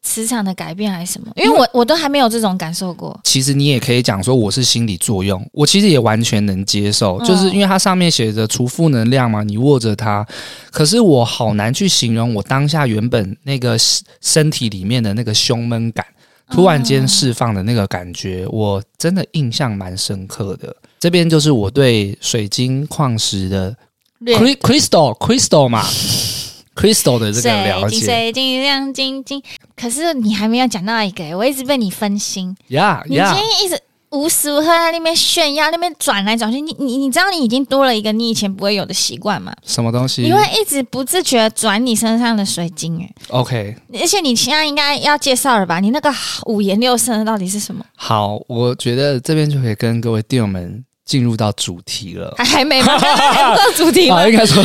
[0.06, 1.32] 磁场的改变还是什么？
[1.34, 3.18] 因为我我都还没有这种感受过。
[3.24, 10.24] 其实你也可以讲说我是心理作用，我其实也完全能接受，就是因为它上面写着除负能量嘛，你握着它，
[10.70, 13.76] 可是我好难去形容我当下原本那个
[14.20, 16.06] 身体里面的那个胸闷感，
[16.52, 20.74] 突然间释放的那个感觉，我真的印象蛮深刻的。
[21.00, 23.76] 这边就是我对水晶矿石的
[24.24, 25.84] crystal crystal 嘛。
[26.76, 29.42] Crystal 的这个了解，水晶亮晶晶。
[29.74, 32.54] 可是你还没有讲到一个，我一直被你分心。
[32.68, 36.60] 呀呀，你今天一直无时无刻在那边炫耀，那边转来转去。
[36.60, 39.52] 你你你知道你已经多了一个你以前不会有的习惯吗？
[39.64, 40.22] 什么东西？
[40.22, 42.98] 你会一直不自觉转你身上的水晶。
[43.00, 43.74] 哎，OK。
[43.98, 45.80] 而且你现在应该要介绍了吧？
[45.80, 46.12] 你那个
[46.44, 47.84] 五颜六色的到底是什么？
[47.96, 50.84] 好，我觉得这边就可以跟各位弟友们。
[51.06, 52.98] 进入到主题了，还还没吗？
[52.98, 54.16] 还不到主题吗？
[54.16, 54.62] 好，应该说，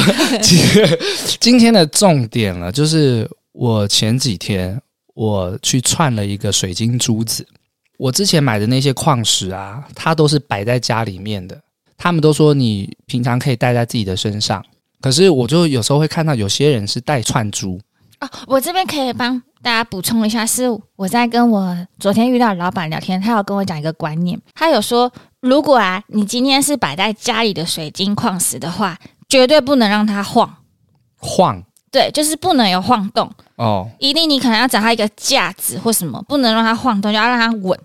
[1.39, 4.81] 今天的重点了，就是我前几天
[5.13, 7.45] 我去串了一个水晶珠子。
[7.99, 11.55] 我之前买的那些矿石啊，它都是摆在家里面的。
[11.95, 14.65] 他们都说你平常可以戴在自己的身上，
[14.99, 17.79] 可是我就有时候会看到有些人是戴串珠。
[18.19, 20.63] 哦，我这边可以帮大家补充一下，是
[20.95, 25.11] 我在跟我昨天遇到的老板聊天，他有跟我讲一个观念，他有说。
[25.41, 30.57] 如果啊，你今天是摆在家里的水晶矿石的话，绝对不能让它晃。
[31.17, 33.89] 晃，对，就是不能有晃动哦。
[33.99, 37.79] 一定你可能要找它一个架子或什么，不能让它晃动，就要让它稳。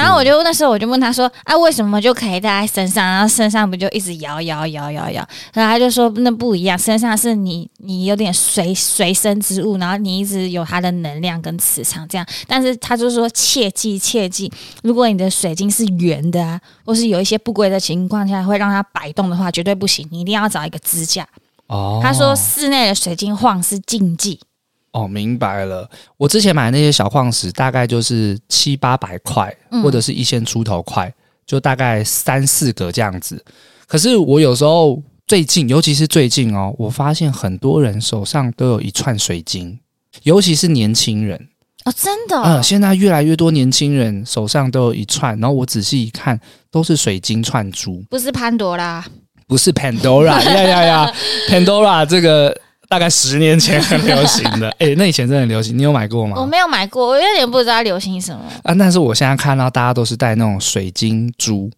[0.00, 3.04] 然后我就那时候我就问他说：“啊，为什么就可以戴在身上？
[3.04, 12.26] 然后身上不就一直摇摇摇摇摇？”然后他就说：“那不一样，身上是你你有点随随身之物，然后你一直有它的能量跟磁场这样。
[12.46, 21.26] 但是他就说切记切记，如果你的水晶是圆的啊，或是有一些不规的情况下会让它摆动的话，绝对不行，你一定要找一个支架。”
[21.68, 24.38] 哦，他说室内的水晶晃是禁忌。
[24.92, 25.88] 哦，明白了。
[26.18, 31.14] 我之前买的那些小矿石，大概就是七八百块，或者是一千出头块，嗯、
[31.46, 33.42] 就大概三四个这样子。
[33.86, 39.78] 可是我有时候最近，尤其是最近哦，我发现很多人手上都有一串水晶，
[40.24, 41.48] 尤其是年轻人
[41.86, 42.36] 哦，真的。
[42.42, 46.38] 嗯，现在越来越多年轻人手上都有一串，然后我仔细一看，
[46.70, 49.02] 都是水晶串珠，不是潘多拉，
[49.46, 51.12] 不是 Pandora，呀呀呀
[51.48, 52.54] ，Pandora 这个。
[52.92, 56.38] 大概十年前很流行的， 哎、欸，那以前真的很流行，你有买过吗？
[56.38, 58.74] 我没有买过，我有点不知道流行什么啊。
[58.78, 61.70] 但是我现在看到大家都是戴那种水晶珠，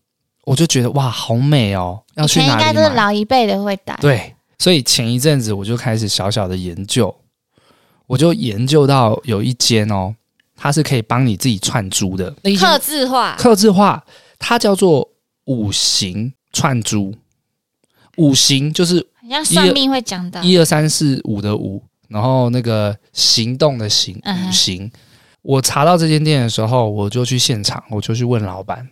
[0.43, 2.01] 我就觉得哇，好美哦！
[2.17, 2.51] 要去哪里？
[2.51, 3.97] 应该都是老一辈的会戴。
[4.01, 7.15] 对，所以前一阵子我就开始小小的研究，
[8.09, 10.13] 我就研究到有一间哦，
[10.57, 14.03] 它是可以帮你自己串珠的，刻字化，刻字化，
[14.41, 15.09] 它叫做
[15.45, 17.15] 五行串珠，
[18.17, 19.07] 五行就是。
[19.29, 24.91] 像算命会讲的，一二三四五的五，然后那个行动的行，五行。
[25.43, 28.89] 我查到这间店的时候，我就去现场，我就去问老板。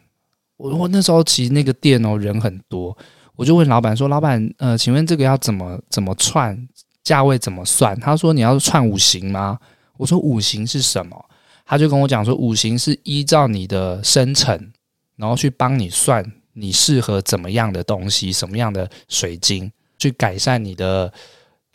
[0.59, 2.97] 我我那时候其实那个店哦人很多，
[3.37, 6.69] 我就问老板说：“老板，呃，请问这个要怎么怎么串？
[7.03, 9.59] 价位怎么算？”他说：“你要串五行吗？”
[9.97, 11.25] 我说：“五行是什么？”
[11.67, 14.73] 他就跟我讲说：“五行是依照你的生辰，
[15.17, 19.73] 然后去帮你算你适合怎么样的东西，什么样的水晶。”
[20.03, 21.13] 去改善你的、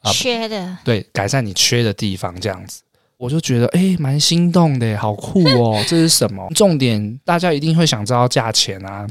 [0.01, 2.81] 呃、缺的，对，改善你缺的地方，这样子，
[3.17, 5.81] 我就觉得哎，蛮心动的，好酷哦！
[5.87, 6.47] 这是什么？
[6.53, 9.07] 重点大家一定会想知道价钱啊。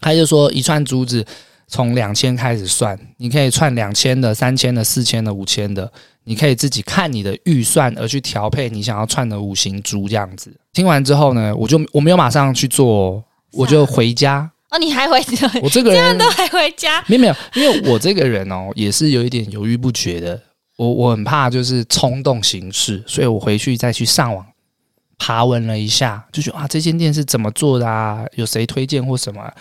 [0.00, 1.24] 他就说一串珠子
[1.66, 5.90] 从两千开始算，你可以串两千的、三千的、四千的、五千的，
[6.24, 10.54] 你可以自己看你的预算而去调配你想要串的五行珠这样子。
[10.72, 14.50] 听完之后呢，我就我没有马上去做，我就回家。
[14.70, 15.50] 哦，你还回家？
[15.62, 17.02] 我这个人都还回家？
[17.08, 20.40] 没有没有，因为我这个人哦，也是有一点犹豫不决的。
[20.76, 24.46] 我我很怕就是冲动行事，所以我回去再去上网
[25.18, 28.24] 爬文了一下，就觉得啊，这间店是怎么做的啊？
[28.36, 29.52] 有谁推荐或什么？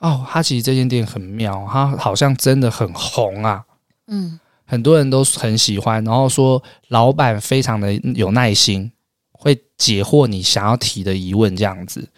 [0.00, 3.62] 哦，他其实这间店很妙，他好像真的很红啊。
[4.08, 8.90] 嗯，很多人都很喜欢，然后说老板非常的有耐心，
[9.30, 12.08] 会解惑你想要提的疑问这样子。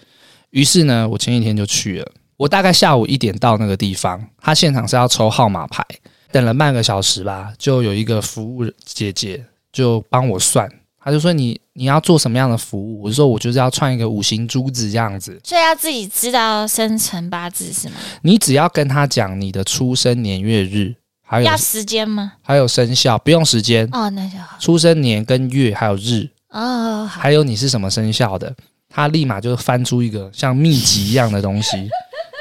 [0.50, 2.12] 于是呢，我前几天就去了。
[2.40, 5.84] 我大概下午一点到那个地方，他现场是要抽号码牌，
[6.32, 10.66] 等了半个小时吧，就有一个服务姐姐就帮我算，
[11.04, 13.02] 他就说你你要做什么样的服务？
[13.02, 17.96] 我就说我就是要串一个五行珠子这样子，所以要自己知道生辰八字是吗？
[18.22, 22.32] 你只要跟他讲你的出生年月日，还有要时间吗？
[22.40, 24.56] 还有生肖，不用时间哦，那就好。
[24.58, 28.50] 出生年跟月还有日哦，还有你是什么生肖的，
[28.88, 31.76] 他立马就翻出一个像秘籍一样的东西。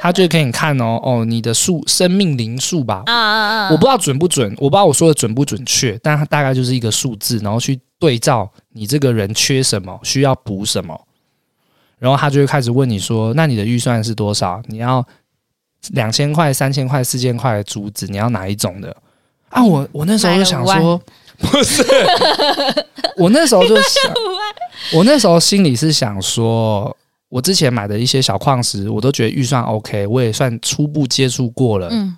[0.01, 3.69] 他就可以看哦哦，你的数生命灵数吧啊啊啊！
[3.69, 10.99] 我不知道准不准，我不知道我说的准不准确，但它大概就是一个数字，然后去对照你这个人缺什么，需要补什么，
[11.99, 14.61] 然后他就会开始问你说：“那你的预算是多少？
[14.67, 15.05] 你要
[15.89, 18.95] 两千块、三千块、四千块的珠子，你要哪一种的？”
[19.49, 21.01] 啊，我我那时候就想说，
[21.39, 21.83] 不是，
[23.17, 24.13] 我那时候就想，
[24.93, 26.95] 我那时候心里是想说。
[27.29, 31.87] 我之前买的一些小矿石，我都觉得预算 OK，我也算初步接触过了。
[31.91, 32.17] 嗯，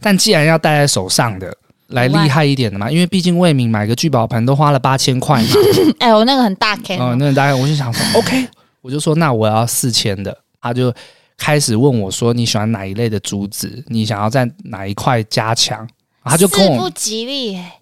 [0.00, 1.56] 但既然要戴在手上的，
[1.88, 5.48] 来厉害一点的嘛，因为毕竟魏敏买个聚宝盆都花了八千块嘛。
[6.00, 6.98] 哎，我那个很大 K。
[6.98, 8.46] 哦，那个大 K，我就想说 OK，
[8.82, 10.36] 我就说那我要四千的。
[10.60, 10.92] 他就
[11.38, 13.84] 开始问我说，你喜欢哪一类的珠子？
[13.86, 15.88] 你想要在哪一块加强？
[16.24, 17.80] 他就跟我不吉利哎、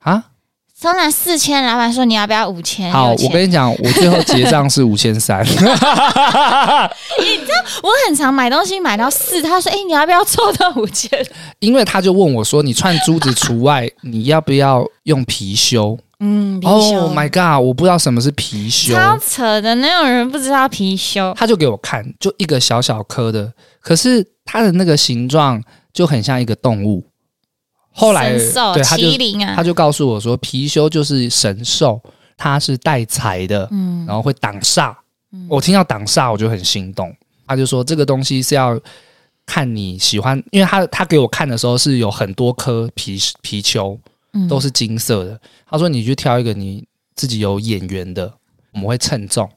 [0.00, 0.24] 欸、啊。
[0.84, 2.92] 通常四千，老板说你要不要五千？
[2.92, 5.42] 好，我跟你讲，我最后结账是五千三。
[5.48, 5.72] 你知道
[7.82, 11.10] 我很常买东西买到四，他说：“哎、欸，你要不要凑到五千？”
[11.58, 16.60] 因为他就问我说：“你串珠子除外，你要不要用貔貅？”嗯。
[16.62, 17.66] Oh my god！
[17.66, 21.32] 我不知道什么是貔貅，超扯的，那种人不知道貔貅。
[21.32, 25.62] 他就给我看，就一个小小颗的，可是它的那个形状
[25.94, 27.02] 就很像一个动物。
[27.96, 29.06] 后来，对，他就
[29.54, 32.00] 他就告诉我说，貔貅就是神兽，
[32.36, 34.92] 它是带财的，嗯，然后会挡煞。
[35.30, 37.14] 嗯、我听到挡煞，我就很心动。
[37.46, 38.76] 他就说这个东西是要
[39.46, 43.96] 看你喜欢，因为他他给我看的时候是有很多颗貔貔貅，
[44.48, 45.30] 都是金色的。
[45.30, 45.40] 嗯、
[45.70, 46.84] 他说你去挑一个你
[47.14, 48.32] 自己有眼缘的，
[48.72, 49.48] 我们会称重，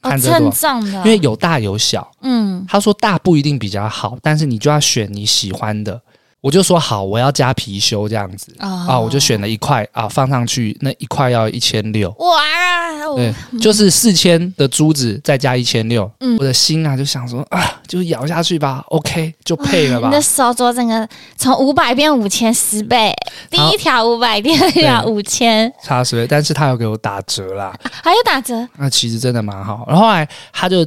[0.00, 2.10] 看这个，称重的，因为有大有小。
[2.22, 6.00] 嗯，他说大不一定比较好，但是你就要选你喜欢的。
[6.46, 12.08] 我就说好，我要加貔貅这样子、哦、啊，我就选了一块啊，放上去那一块要一千六。
[12.20, 20.06] 哇，对，就是四千的珠子再加一千六，我的心啊就想说啊，就咬下去吧，OK，就配了吧。
[20.06, 23.12] 你的手镯整个从五百变五千十倍，
[23.50, 29.84] 第一条五百，第二条五千，差十倍，但是他有给我打折啦，还有打折，那其实真的蛮好。
[29.88, 30.86] 然后后来他就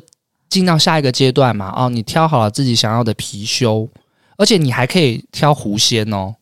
[0.50, 3.90] 进到下一个阶段嘛，哦，你挑好了自己想要的貔貅。
[4.40, 6.34] 而且你还可以挑狐仙哦，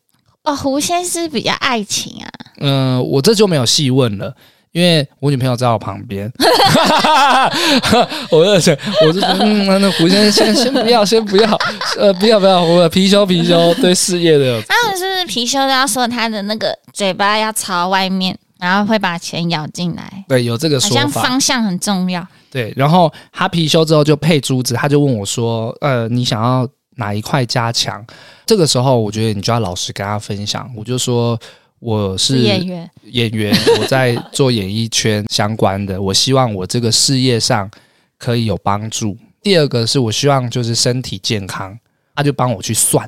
[0.43, 2.29] 哦，狐仙是比较爱情啊。
[2.59, 4.31] 嗯、呃，我这就没有细问了，
[4.71, 6.31] 因为我女朋友在我旁边。
[8.29, 11.59] 我就想，我就说，嗯，那狐仙先先不要，先不要，
[11.97, 14.61] 呃，不要不要，我貔貅貔貅对事业的有。
[14.61, 20.23] 他们是不是貔貅都要说他的那个嘴巴要朝外面，然后会把钱咬进来？
[20.27, 20.95] 对，有这个说法。
[20.95, 22.23] 好像方向很重要。
[22.51, 26.67] 对，然后他貔貅之后就配珠子，他就问我说：“呃，你想要？”
[26.97, 28.05] 哪一块加强？
[28.45, 30.69] 这个时候，我觉得你就要老实跟他分享。
[30.75, 31.39] 我就说
[31.79, 35.99] 我是演员，演员，我在做演艺圈相关的。
[36.01, 37.71] 我希望我这个事业上
[38.17, 39.17] 可以有帮助。
[39.41, 41.77] 第二个是我希望就是身体健康。
[42.15, 43.07] 他就帮我去算，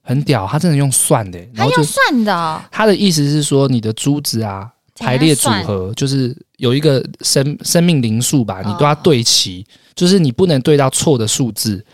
[0.00, 2.62] 很屌，他真的用算的，然后就算的哦。
[2.70, 9.66] 他的意思是说，你的珠子啊排列组合，就是有一个生生命灵数吧，你都要对齐，
[9.96, 11.84] 就是你不能对到错的数字。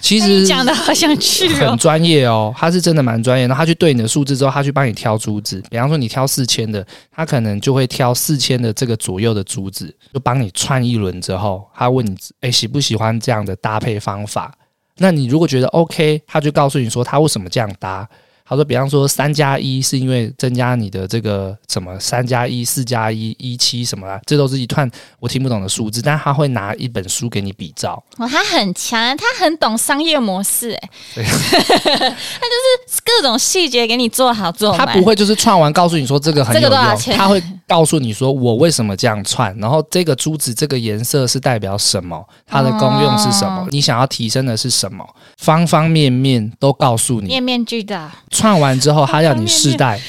[0.00, 3.54] 其实讲的好想去很专业哦，他是真的蛮专业的。
[3.54, 5.62] 他去对你的数字之后，他去帮你挑珠子。
[5.70, 14.52] 比方说你挑四千的，他可能就会挑四千的这个左右的珠子，就帮你串一轮之后，他问你哎喜不喜欢这样的搭配方法？
[14.98, 18.08] 那你如果觉得 OK，他就告诉你说他为什么这样搭。
[18.50, 24.90] 他说，比方说三加一是因为增加你的这个什么三加一、四加一、一七什么啊，这都是一串
[25.20, 28.02] 我听不懂的数字，但他会拿一本书给你比照。
[28.16, 32.56] 哦，他很强，他很懂商业模式，哎，对他就
[32.90, 34.76] 是各种细节给你做好做。
[34.76, 37.16] 他不会就是串完告诉你说这个很有用，这个多少钱？
[37.16, 48.10] 他会告诉你说我为什么这样串，然后这个珠子这个颜色是代表什么，它的功用是什么，哦、你想要提升的是什么，方方面面都告诉你，面面俱到。
[48.40, 50.00] 串完之后，他要你试戴，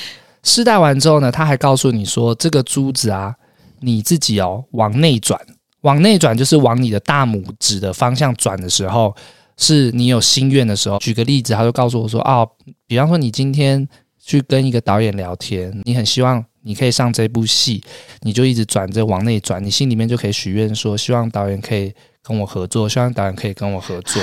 [0.43, 3.35] 试戴完之后呢，他还告诉你说，这个珠子啊，
[3.81, 5.39] 你自己哦往内转，
[5.81, 9.13] 往内转就是往你的大拇指的方向转的时候，
[9.57, 10.97] 是你有心愿的时候。
[10.99, 12.49] 举个例子，他就告诉我说，哦，
[12.87, 13.87] 比方说你今天
[14.23, 17.83] 去跟一个导演聊天，你很希望你可以上这部戏，
[18.21, 24.21] 你就一直转着往内转，你心里面就可以许愿说，希望导演可以跟我合作，希望导演可以跟我合作。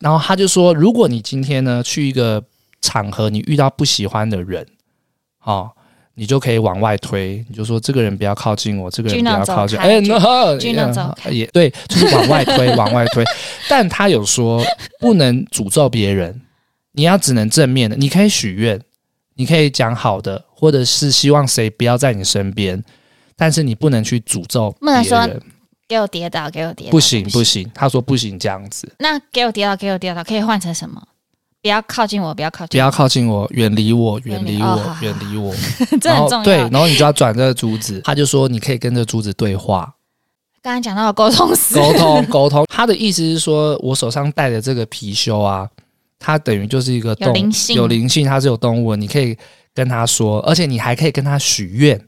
[0.00, 2.42] 然后他就说，如果你今天呢去一个
[2.88, 4.66] 场合你遇到不喜欢的人，
[5.44, 5.70] 哦，
[6.14, 9.78] 你就可以往外推，你就说这个人不要靠近我，这个人不要靠近。
[9.78, 13.22] 哎，那也对，就是往外推， 往外推。
[13.68, 14.64] 但他有说
[15.00, 16.40] 不能诅咒别人，
[16.92, 18.80] 你要只能正面的，你可以许愿，
[19.34, 22.82] 你可以讲好的，或者是希望谁不要在你身边，
[23.36, 24.80] 但是你不能去诅咒别人。
[24.80, 25.40] 不能说
[25.86, 28.90] 给我跌倒，给我跌倒，不行不行，他说不行这样子。
[28.98, 31.02] 那给我跌倒，给我跌倒，可以换成什么？
[31.68, 35.54] 不要靠近我，不要靠近，不要靠近我，远离我，远离我，远离我。
[36.00, 36.42] 这很重要。
[36.42, 39.92] 对，然后你就要转这个珠子，他就说你可以跟这个珠子对话。
[40.62, 45.68] 刚才讲到沟通，沟通沟通，他的意思是说我手上戴的这个貔貅啊，
[46.18, 49.36] 它等于就是一个动有灵性，有灵性，它是有动物，你可以
[49.74, 52.00] 跟他说，而且你还可以跟他许愿。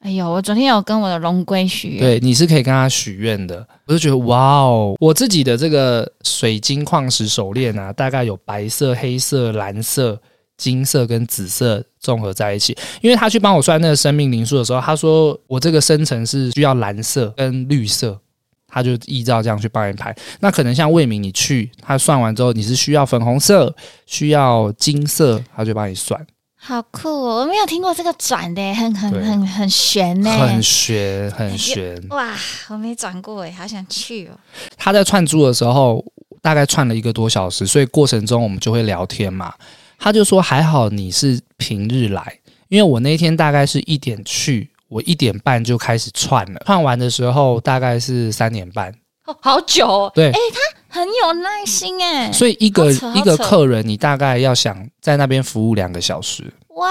[0.00, 3.66] 哎呦，我昨天有跟我的龙龟许愿，对，你是可以跟他许愿的。
[3.86, 10.20] 我就觉得哇哦，我自己的这个水晶矿石手链啊，大概有白色、黑色、蓝色、
[10.56, 12.76] 金色跟紫色综合在一起。
[13.00, 18.16] 因为他去帮我算那个生命灵数的时候，他说我这个生辰是需要蓝色跟绿色，
[18.68, 20.14] 他就依照这样去帮你排。
[20.38, 23.74] 那可能像魏明，你去他算完之后，你是需要粉红色、
[24.06, 26.24] 需要金色，他就帮你算。
[26.60, 27.40] 好酷哦！
[27.40, 32.34] 我没有听过这个转的，很很很很悬呢，很悬很悬哇！
[32.68, 34.32] 我没转过哎，好想去哦。
[34.76, 36.04] 他在串珠的时候，
[36.42, 39.54] 大概串了一个多小时，所以过程中我们就会聊天嘛。
[39.98, 42.38] 他就说还好你是平日来，
[42.68, 48.92] 因为我那天大概是一点去，我一点半就开始串了，串完的时候大概是三点半。
[49.28, 50.12] 哦，好久哦。
[50.14, 50.38] 对，哎，
[50.88, 52.32] 他很有耐心哎。
[52.32, 56.50] 所以一个一个客人，你大概要想在那边服务两个小时。
[56.76, 56.88] 哇，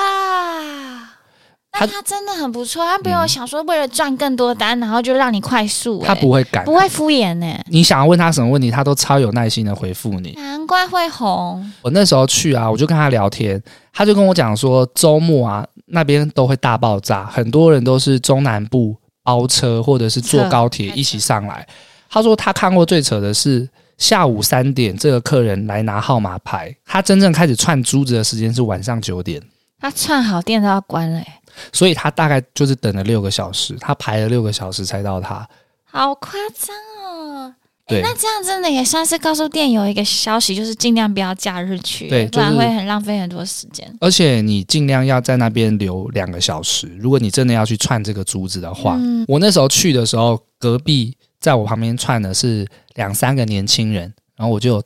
[1.79, 7.47] 那他真的很不错，他不用想说为了赚更多单，然后就让你快速，他不会赶，不会敷衍呢。
[7.67, 10.33] 你想要问他什么问题，他都超有耐心的回复你。
[10.33, 11.71] 难怪会红。
[11.81, 13.61] 我那时候去啊，我就跟他聊天，
[13.91, 21.65] 他就跟我讲说，周末啊那边都会大爆炸，很多人都是中南部包车或者是坐高铁一起上来。
[22.09, 29.41] 他说他看过最扯的是下午三点这个客人来拿号码牌，他真正开始串珠子的时间是晚上九点。
[29.79, 31.39] 他串好店都要关了，欸，
[31.71, 35.47] 所以他大概就是等了六个小时，他排了六个小时才到他。
[35.85, 37.53] 好夸张哦！
[37.87, 43.87] 对，那这样真的也算是告诉店友一个消息，就是尽量不要假日去，对，不然会很浪费很多时间。
[44.01, 48.95] 而且你尽量要在那边留两个小时，如果你真的要去串这个珠子的话。
[48.97, 54.83] 嗯，我那时候去的时候，隔壁在我旁边串的是两三个年轻人，然后我就。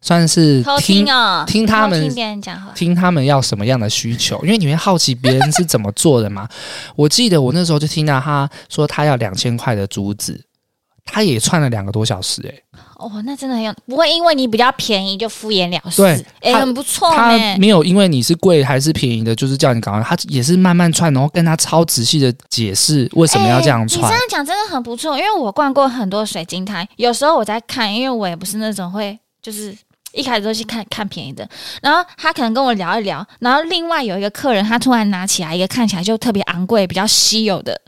[0.00, 2.40] 算是听听，哦、听他们听，
[2.72, 6.48] 听他们要什么样的需求，因为你会好奇别人是怎么做的嘛。
[6.94, 10.40] 我记得我那时候就听到他说他要两千块的珠子，
[11.10, 12.62] 他也串了两个多小时，欸，诶
[12.96, 24.00] 哦，那真的很不会因为你比较便宜就敷衍了事，对，哎，很不错，他没有因为你是贵还是便宜的，就是叫你赶快，他也是慢慢串，然后跟他超仔细的解释为什么要这样串。
[24.00, 29.76] 你这样讲真的很不错，因为我逛过很多水晶摊，有时候我在看，因为我也不是那种会就是。
[30.12, 31.46] 一开始都去看看便宜的，
[31.82, 37.78] 然后他可能跟我聊一聊，然后另外有一个客人，他突然拿起来一个看起来就特别昂贵、比较稀有的，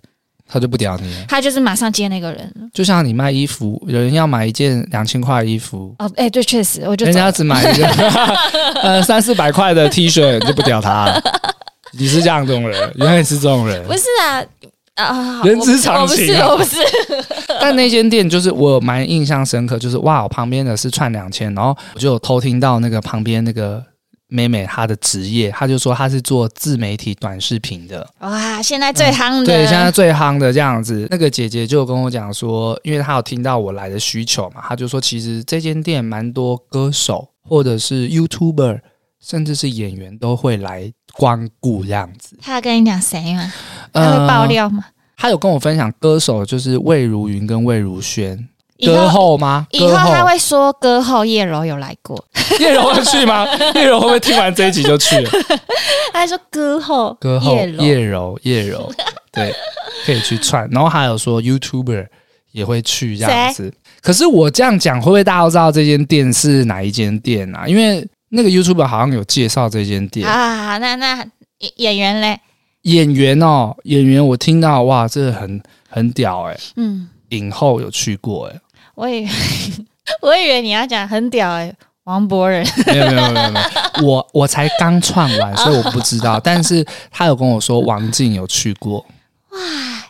[0.50, 2.52] 他就不屌你，他就是马上接那个人。
[2.74, 7.86] 就像你卖衣服，有人要买一件两千块的衣服，哦，哎，对，确实，我就人家只买一个
[8.82, 11.22] 呃三四百块的 T 恤，你就不屌他了，
[11.92, 14.42] 你是这样这种人，原来你是这种人，不是啊。
[14.96, 17.36] 啊，人之常情啊，我不是，我不是。
[17.58, 23.82] 但那间店就是我蛮印象深刻，就是哇，我旁边的是串两千，然后我就有偷听到那个旁边那个
[24.30, 28.08] 妹妹她的职业，她就说她是做自媒体短视频的。
[28.20, 31.06] 哇，现在最夯的，嗯，对，现在最夯的这样子。
[31.10, 38.80] 那个姐姐就跟我讲说，因为她有听到我来的需求嘛，她就说其实这间店蛮多歌手或者是 YouTuber
[39.20, 42.36] 甚至是演员都会来光顾这样子。
[42.40, 43.52] 她跟你讲谁吗？
[43.92, 44.84] 她会爆料吗？
[44.86, 48.48] 呃，他有跟我分享歌手，就是魏如云跟魏如萱。
[48.86, 49.66] 歌后吗？
[49.70, 52.22] 以后他会说歌后叶柔有来过，
[52.58, 53.46] 叶柔会去吗？
[53.74, 55.30] 叶柔会不会听完这一集就去了？
[56.12, 58.92] 他还说歌后歌后叶柔叶柔，
[59.32, 59.54] 对，
[60.04, 60.68] 可以去串。
[60.70, 62.06] 然后还有说 YouTuber
[62.52, 63.72] 也会去这样子。
[64.02, 67.66] 可是我这样讲，会不会大家都知道这间店是哪一间店啊？
[67.68, 70.78] 因为那个 YouTuber 好像有介绍这间店啊。
[70.78, 71.24] 那那
[71.76, 72.40] 演员嘞？
[72.82, 76.60] 演员哦，演员我听到哇，这个很很屌哎、欸。
[76.76, 78.60] 嗯，影后有去过哎、欸。
[79.00, 79.28] 我以为
[80.20, 82.62] 我以为你要讲很屌哎、欸，王博人。
[82.86, 83.60] 没有没有没有没
[83.96, 86.38] 有， 我我才刚创完，所以我不知道。
[86.38, 88.98] 但是他有跟我说王静有去过，
[89.52, 89.58] 哇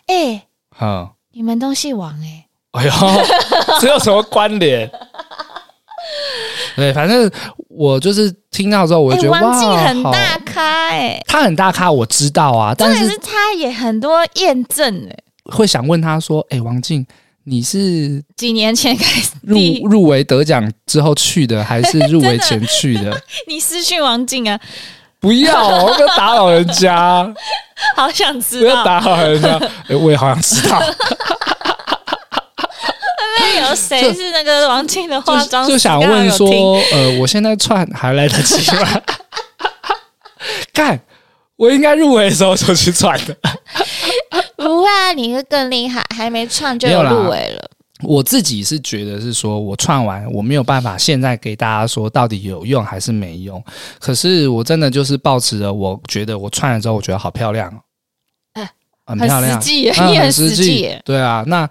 [0.07, 0.43] 哎，欸、
[0.81, 2.93] 嗯，你们都姓王哎、欸，哎呦，
[3.79, 4.91] 这有什么关联？
[6.75, 7.31] 对，反正
[7.69, 17.07] 我就是听到之后，我就觉得、欸、王静很大咖哎、欸，他很大咖，我知道啊，但是，是他也很多验证哎，会想问他说，哎、欸，王静。
[17.45, 19.57] 你是几年前开始入
[19.89, 23.11] 入围得奖之后去的，还是 入围前去的？
[23.11, 24.59] 的 你私讯王静啊！
[25.19, 27.27] 不要，我不要打扰人家。
[27.97, 29.49] 好想知道，不要打扰人家。
[29.59, 30.81] 哎、欸，我也好想知道。
[33.39, 35.73] 那有谁是那个王静的化妆师？
[35.73, 36.49] 就想问说，
[36.93, 39.01] 呃，我现在串还来得及吗？
[40.73, 41.01] 干，
[41.57, 43.37] 我应该入围的时候就去串的。
[44.61, 47.71] 不会啊，你会更厉害，还没串就有入围了。
[48.03, 53.63] 我自己是觉得是说，我串完我没有办法现在给大家说到底有用还是没用。
[53.99, 57.81] 可是我真的就是抱持着，我觉得我串了之后，我觉得好漂亮哦，
[58.55, 58.71] 哎，
[59.05, 60.95] 很漂亮，很实际，你很实际。
[61.05, 61.69] 对啊，那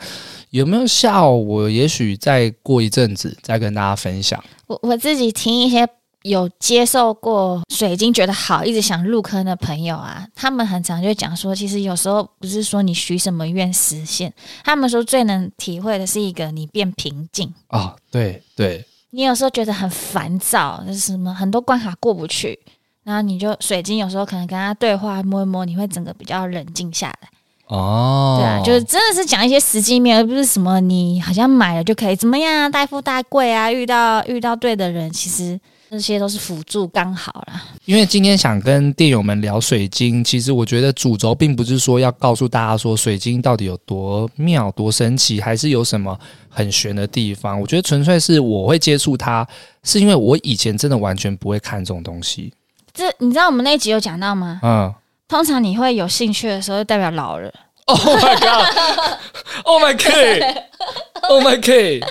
[0.50, 1.30] 有没有效？
[1.30, 4.44] 我也许再过一阵子再跟大家分享。
[4.68, 5.88] 我我自己听一些。
[6.24, 14.34] 有接受过水晶觉得好，一直想入坑的朋友啊，他们很常就讲说，其实有时候不是说你许什么愿实现，
[14.66, 17.48] 他们说最能体会的是一个你变平静。
[17.68, 22.60] 啊、哦，对对，你有时候觉得很烦躁，就是什么很多关卡过不去，
[23.04, 27.30] 然后你就水晶有时候可能跟他对话摸一摸，你会整个比较冷静下来。
[27.68, 35.58] 哦，对啊，就是真的是讲一些实际面，而不是什么你好像买了就可以怎么样大富大贵啊，遇到遇到对的人，其实。
[35.90, 37.64] 这些都是辅助，刚好啦。
[37.86, 46.16] 因为今天想跟电友们聊水晶，其实我觉得主轴并不是说要告诉大家说水晶到底有多妙、多神奇，还是有什么
[46.48, 47.60] 很玄的地方。
[47.60, 49.48] 我觉得纯粹是我会接触它，
[49.82, 52.54] 是因为我以前真的完全不会看这种东西。
[52.94, 54.60] 这你知道我们那集有讲到吗？
[54.62, 54.94] 嗯，
[55.28, 57.52] 通常你会有兴趣的时候，就代表老人。
[57.86, 62.08] Oh my god！Oh my god！Oh my god！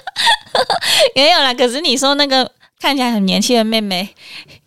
[1.15, 2.51] 也 有啦，可是你说那个。
[2.81, 4.09] 看起来很年轻的妹妹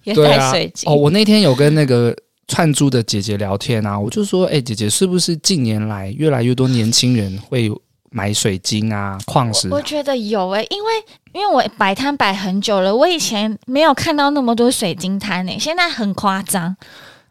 [0.04, 0.96] 也戴水晶、啊、哦。
[0.96, 2.16] 我那天有跟那个
[2.48, 7.72] 串珠的姐姐聊天啊，我就说：“哎、欸，姐姐，是不是近年来越来越多年轻人会
[8.10, 10.92] 买水晶啊、矿石啊？”我觉得有诶、欸，因为
[11.34, 16.76] 因为我摆摊摆很久了，我以前没有看到那么多水晶摊诶，现在很夸张。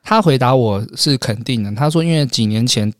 [0.02, 2.90] 他回答我是肯定的，他说：“因为几年前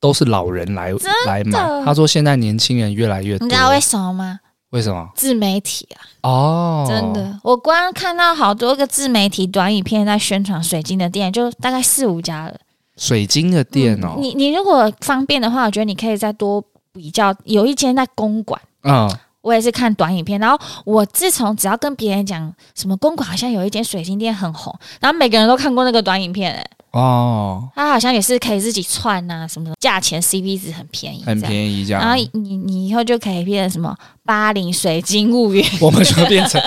[0.00, 0.90] 都是老人来
[1.26, 4.40] 来买，他说现在年轻人越来越多。”你知道为什么吗？
[4.76, 5.08] 为什么？
[5.14, 6.28] 自媒体啊！
[6.28, 12.54] 哦，真的，我光看到好多个自媒体短影片在宣传水晶的店，就大概四五家了。
[12.98, 16.62] 水晶的店哦，嗯、你你如果方便的话，我觉得你可以再多
[16.92, 17.34] 比较。
[17.44, 19.10] 有一间在公馆，嗯，
[19.40, 20.38] 我也是看短影片。
[20.38, 32.00] 然后我自从只要跟别人讲什么公馆好像有一间水晶店很红，然后每个人都看过那个短影片、欸，哦，它好像也是可以自己串呐、啊，什么价钱 CP 值很便宜，很便宜这样。
[32.00, 33.94] 然后你你以后就可以变成什么
[34.24, 36.58] 巴林水晶物语， 我们就变成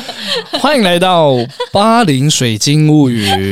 [0.61, 1.33] 欢迎来到
[1.71, 3.25] 巴林水晶物语。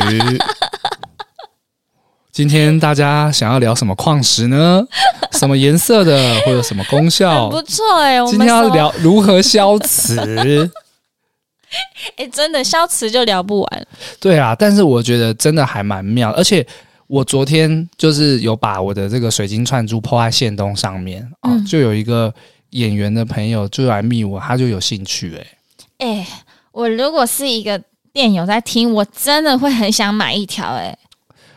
[2.32, 4.84] 今天大家想要聊什么矿石呢？
[5.32, 7.50] 什么颜色的，或者什么功效？
[7.50, 10.70] 不错哎、欸，我们今天要聊如何消磁。
[12.18, 13.88] 哎、欸，真的消磁就聊不完。
[14.20, 16.66] 对啊，但是我觉得真的还蛮妙，而且
[17.08, 22.34] 我昨天就是有把我的这个水晶串珠 po 在线东上面啊、嗯哦，就有一个
[22.72, 25.48] 演员的朋友就来密我，他就有兴趣哎、欸。
[26.00, 26.28] 哎、欸，
[26.72, 31.00] 我如果是一个电友在听，我真的会很想买一条哎、欸。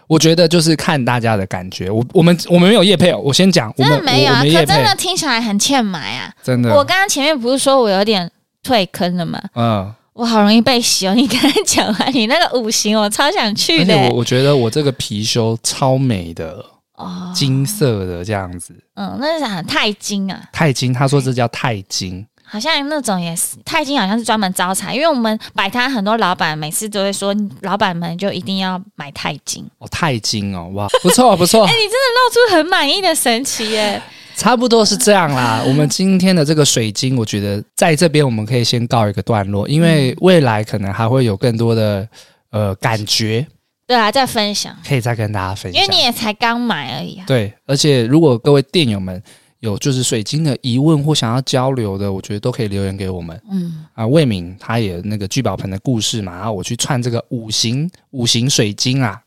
[0.06, 6.74] 我觉得就是看大家的感觉，我我们我们没有叶配哦，我先讲，真的没有啊，可真的听起来很欠买啊，真的。
[6.74, 8.28] 我刚刚前面不是说我有点
[8.62, 9.40] 退坑了吗？
[9.54, 9.94] 嗯。
[10.20, 11.14] 我好容易被洗哦！
[11.14, 13.96] 你刚才讲完你那个五行，我超想去的。
[13.96, 16.62] 我我觉得我这个貔貅超美的
[16.96, 18.74] 哦，金色的这样子。
[18.96, 19.62] 嗯，那是啥？
[19.62, 20.38] 钛金啊？
[20.52, 34.02] 钛金，他说这叫钛金好像那种也是，钛金好像是专门招财，因为我们摆摊很多老板每次都会说，老板们就一定要买钛金哦，钛金哦，哇，不错不错， 哎、欸，你真的露出很满意的神情耶，
[34.40, 35.62] 差不多是这样啦。
[35.68, 42.08] 我们今天的这个水晶，我觉得在这边我们可以先告一个段落，因为未来可能还会有更多的
[42.50, 43.46] 呃感觉，
[43.86, 47.24] 对啊，再分享，可以再跟大家分享，因为你也才刚买而已啊。
[47.26, 49.22] 对，而且如果各位店友们。
[49.60, 53.38] 有就是水晶的疑问或想要交流的，我觉得都可以留言给我们。
[53.52, 59.20] 嗯啊，魏敏他也那个聚宝盆的故事嘛，然后我去串这个五行五行水晶啊，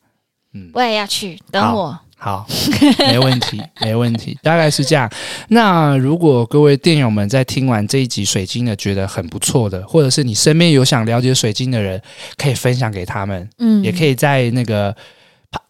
[0.56, 1.96] 嗯，我也要去，等我。
[2.24, 2.48] 好，
[3.06, 5.12] 没问题，没问题，大概是这样。
[5.50, 12.02] 那如果各位店友们在听完这一集水晶的觉得很不错的，或者是你身边有想了解水晶的人，
[12.38, 13.50] 可以分享给他们。
[13.58, 14.96] 嗯，也可以在那个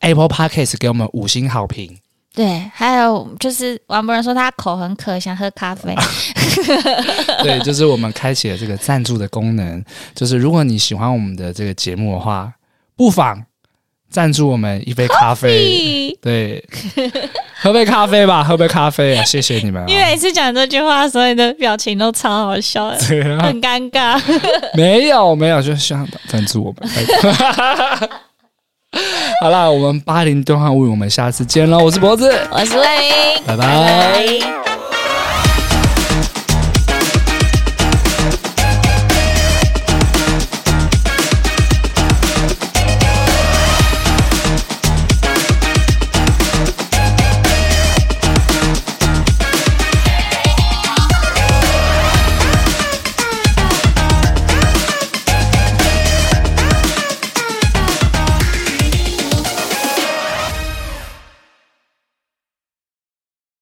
[0.01, 1.97] Apple Podcast 给我们五星好评。
[2.35, 5.95] 对，还有就是王博仁说他口很渴，想喝咖啡。
[7.41, 9.83] 对，就是我们开启了这个赞助的功能，
[10.13, 12.53] 就是如果你喜欢我们的这个节目的话，
[12.95, 13.43] 不妨
[14.13, 16.15] 赞助我们一杯咖啡。
[16.21, 16.63] 对，
[17.59, 19.23] 喝杯咖啡吧，喝杯咖啡啊！
[19.25, 19.85] 谢谢你们、啊。
[19.87, 22.97] 因为每次讲这句话，所有的表情都超好笑的，
[23.35, 24.21] 啊、很尴尬。
[24.77, 26.87] 没有，没有，就希望赞助我们。
[29.41, 31.79] 好啦，我们巴林电话物，我们下次见喽！
[31.79, 32.85] 我是脖子，我是魏，
[33.47, 34.72] 拜拜。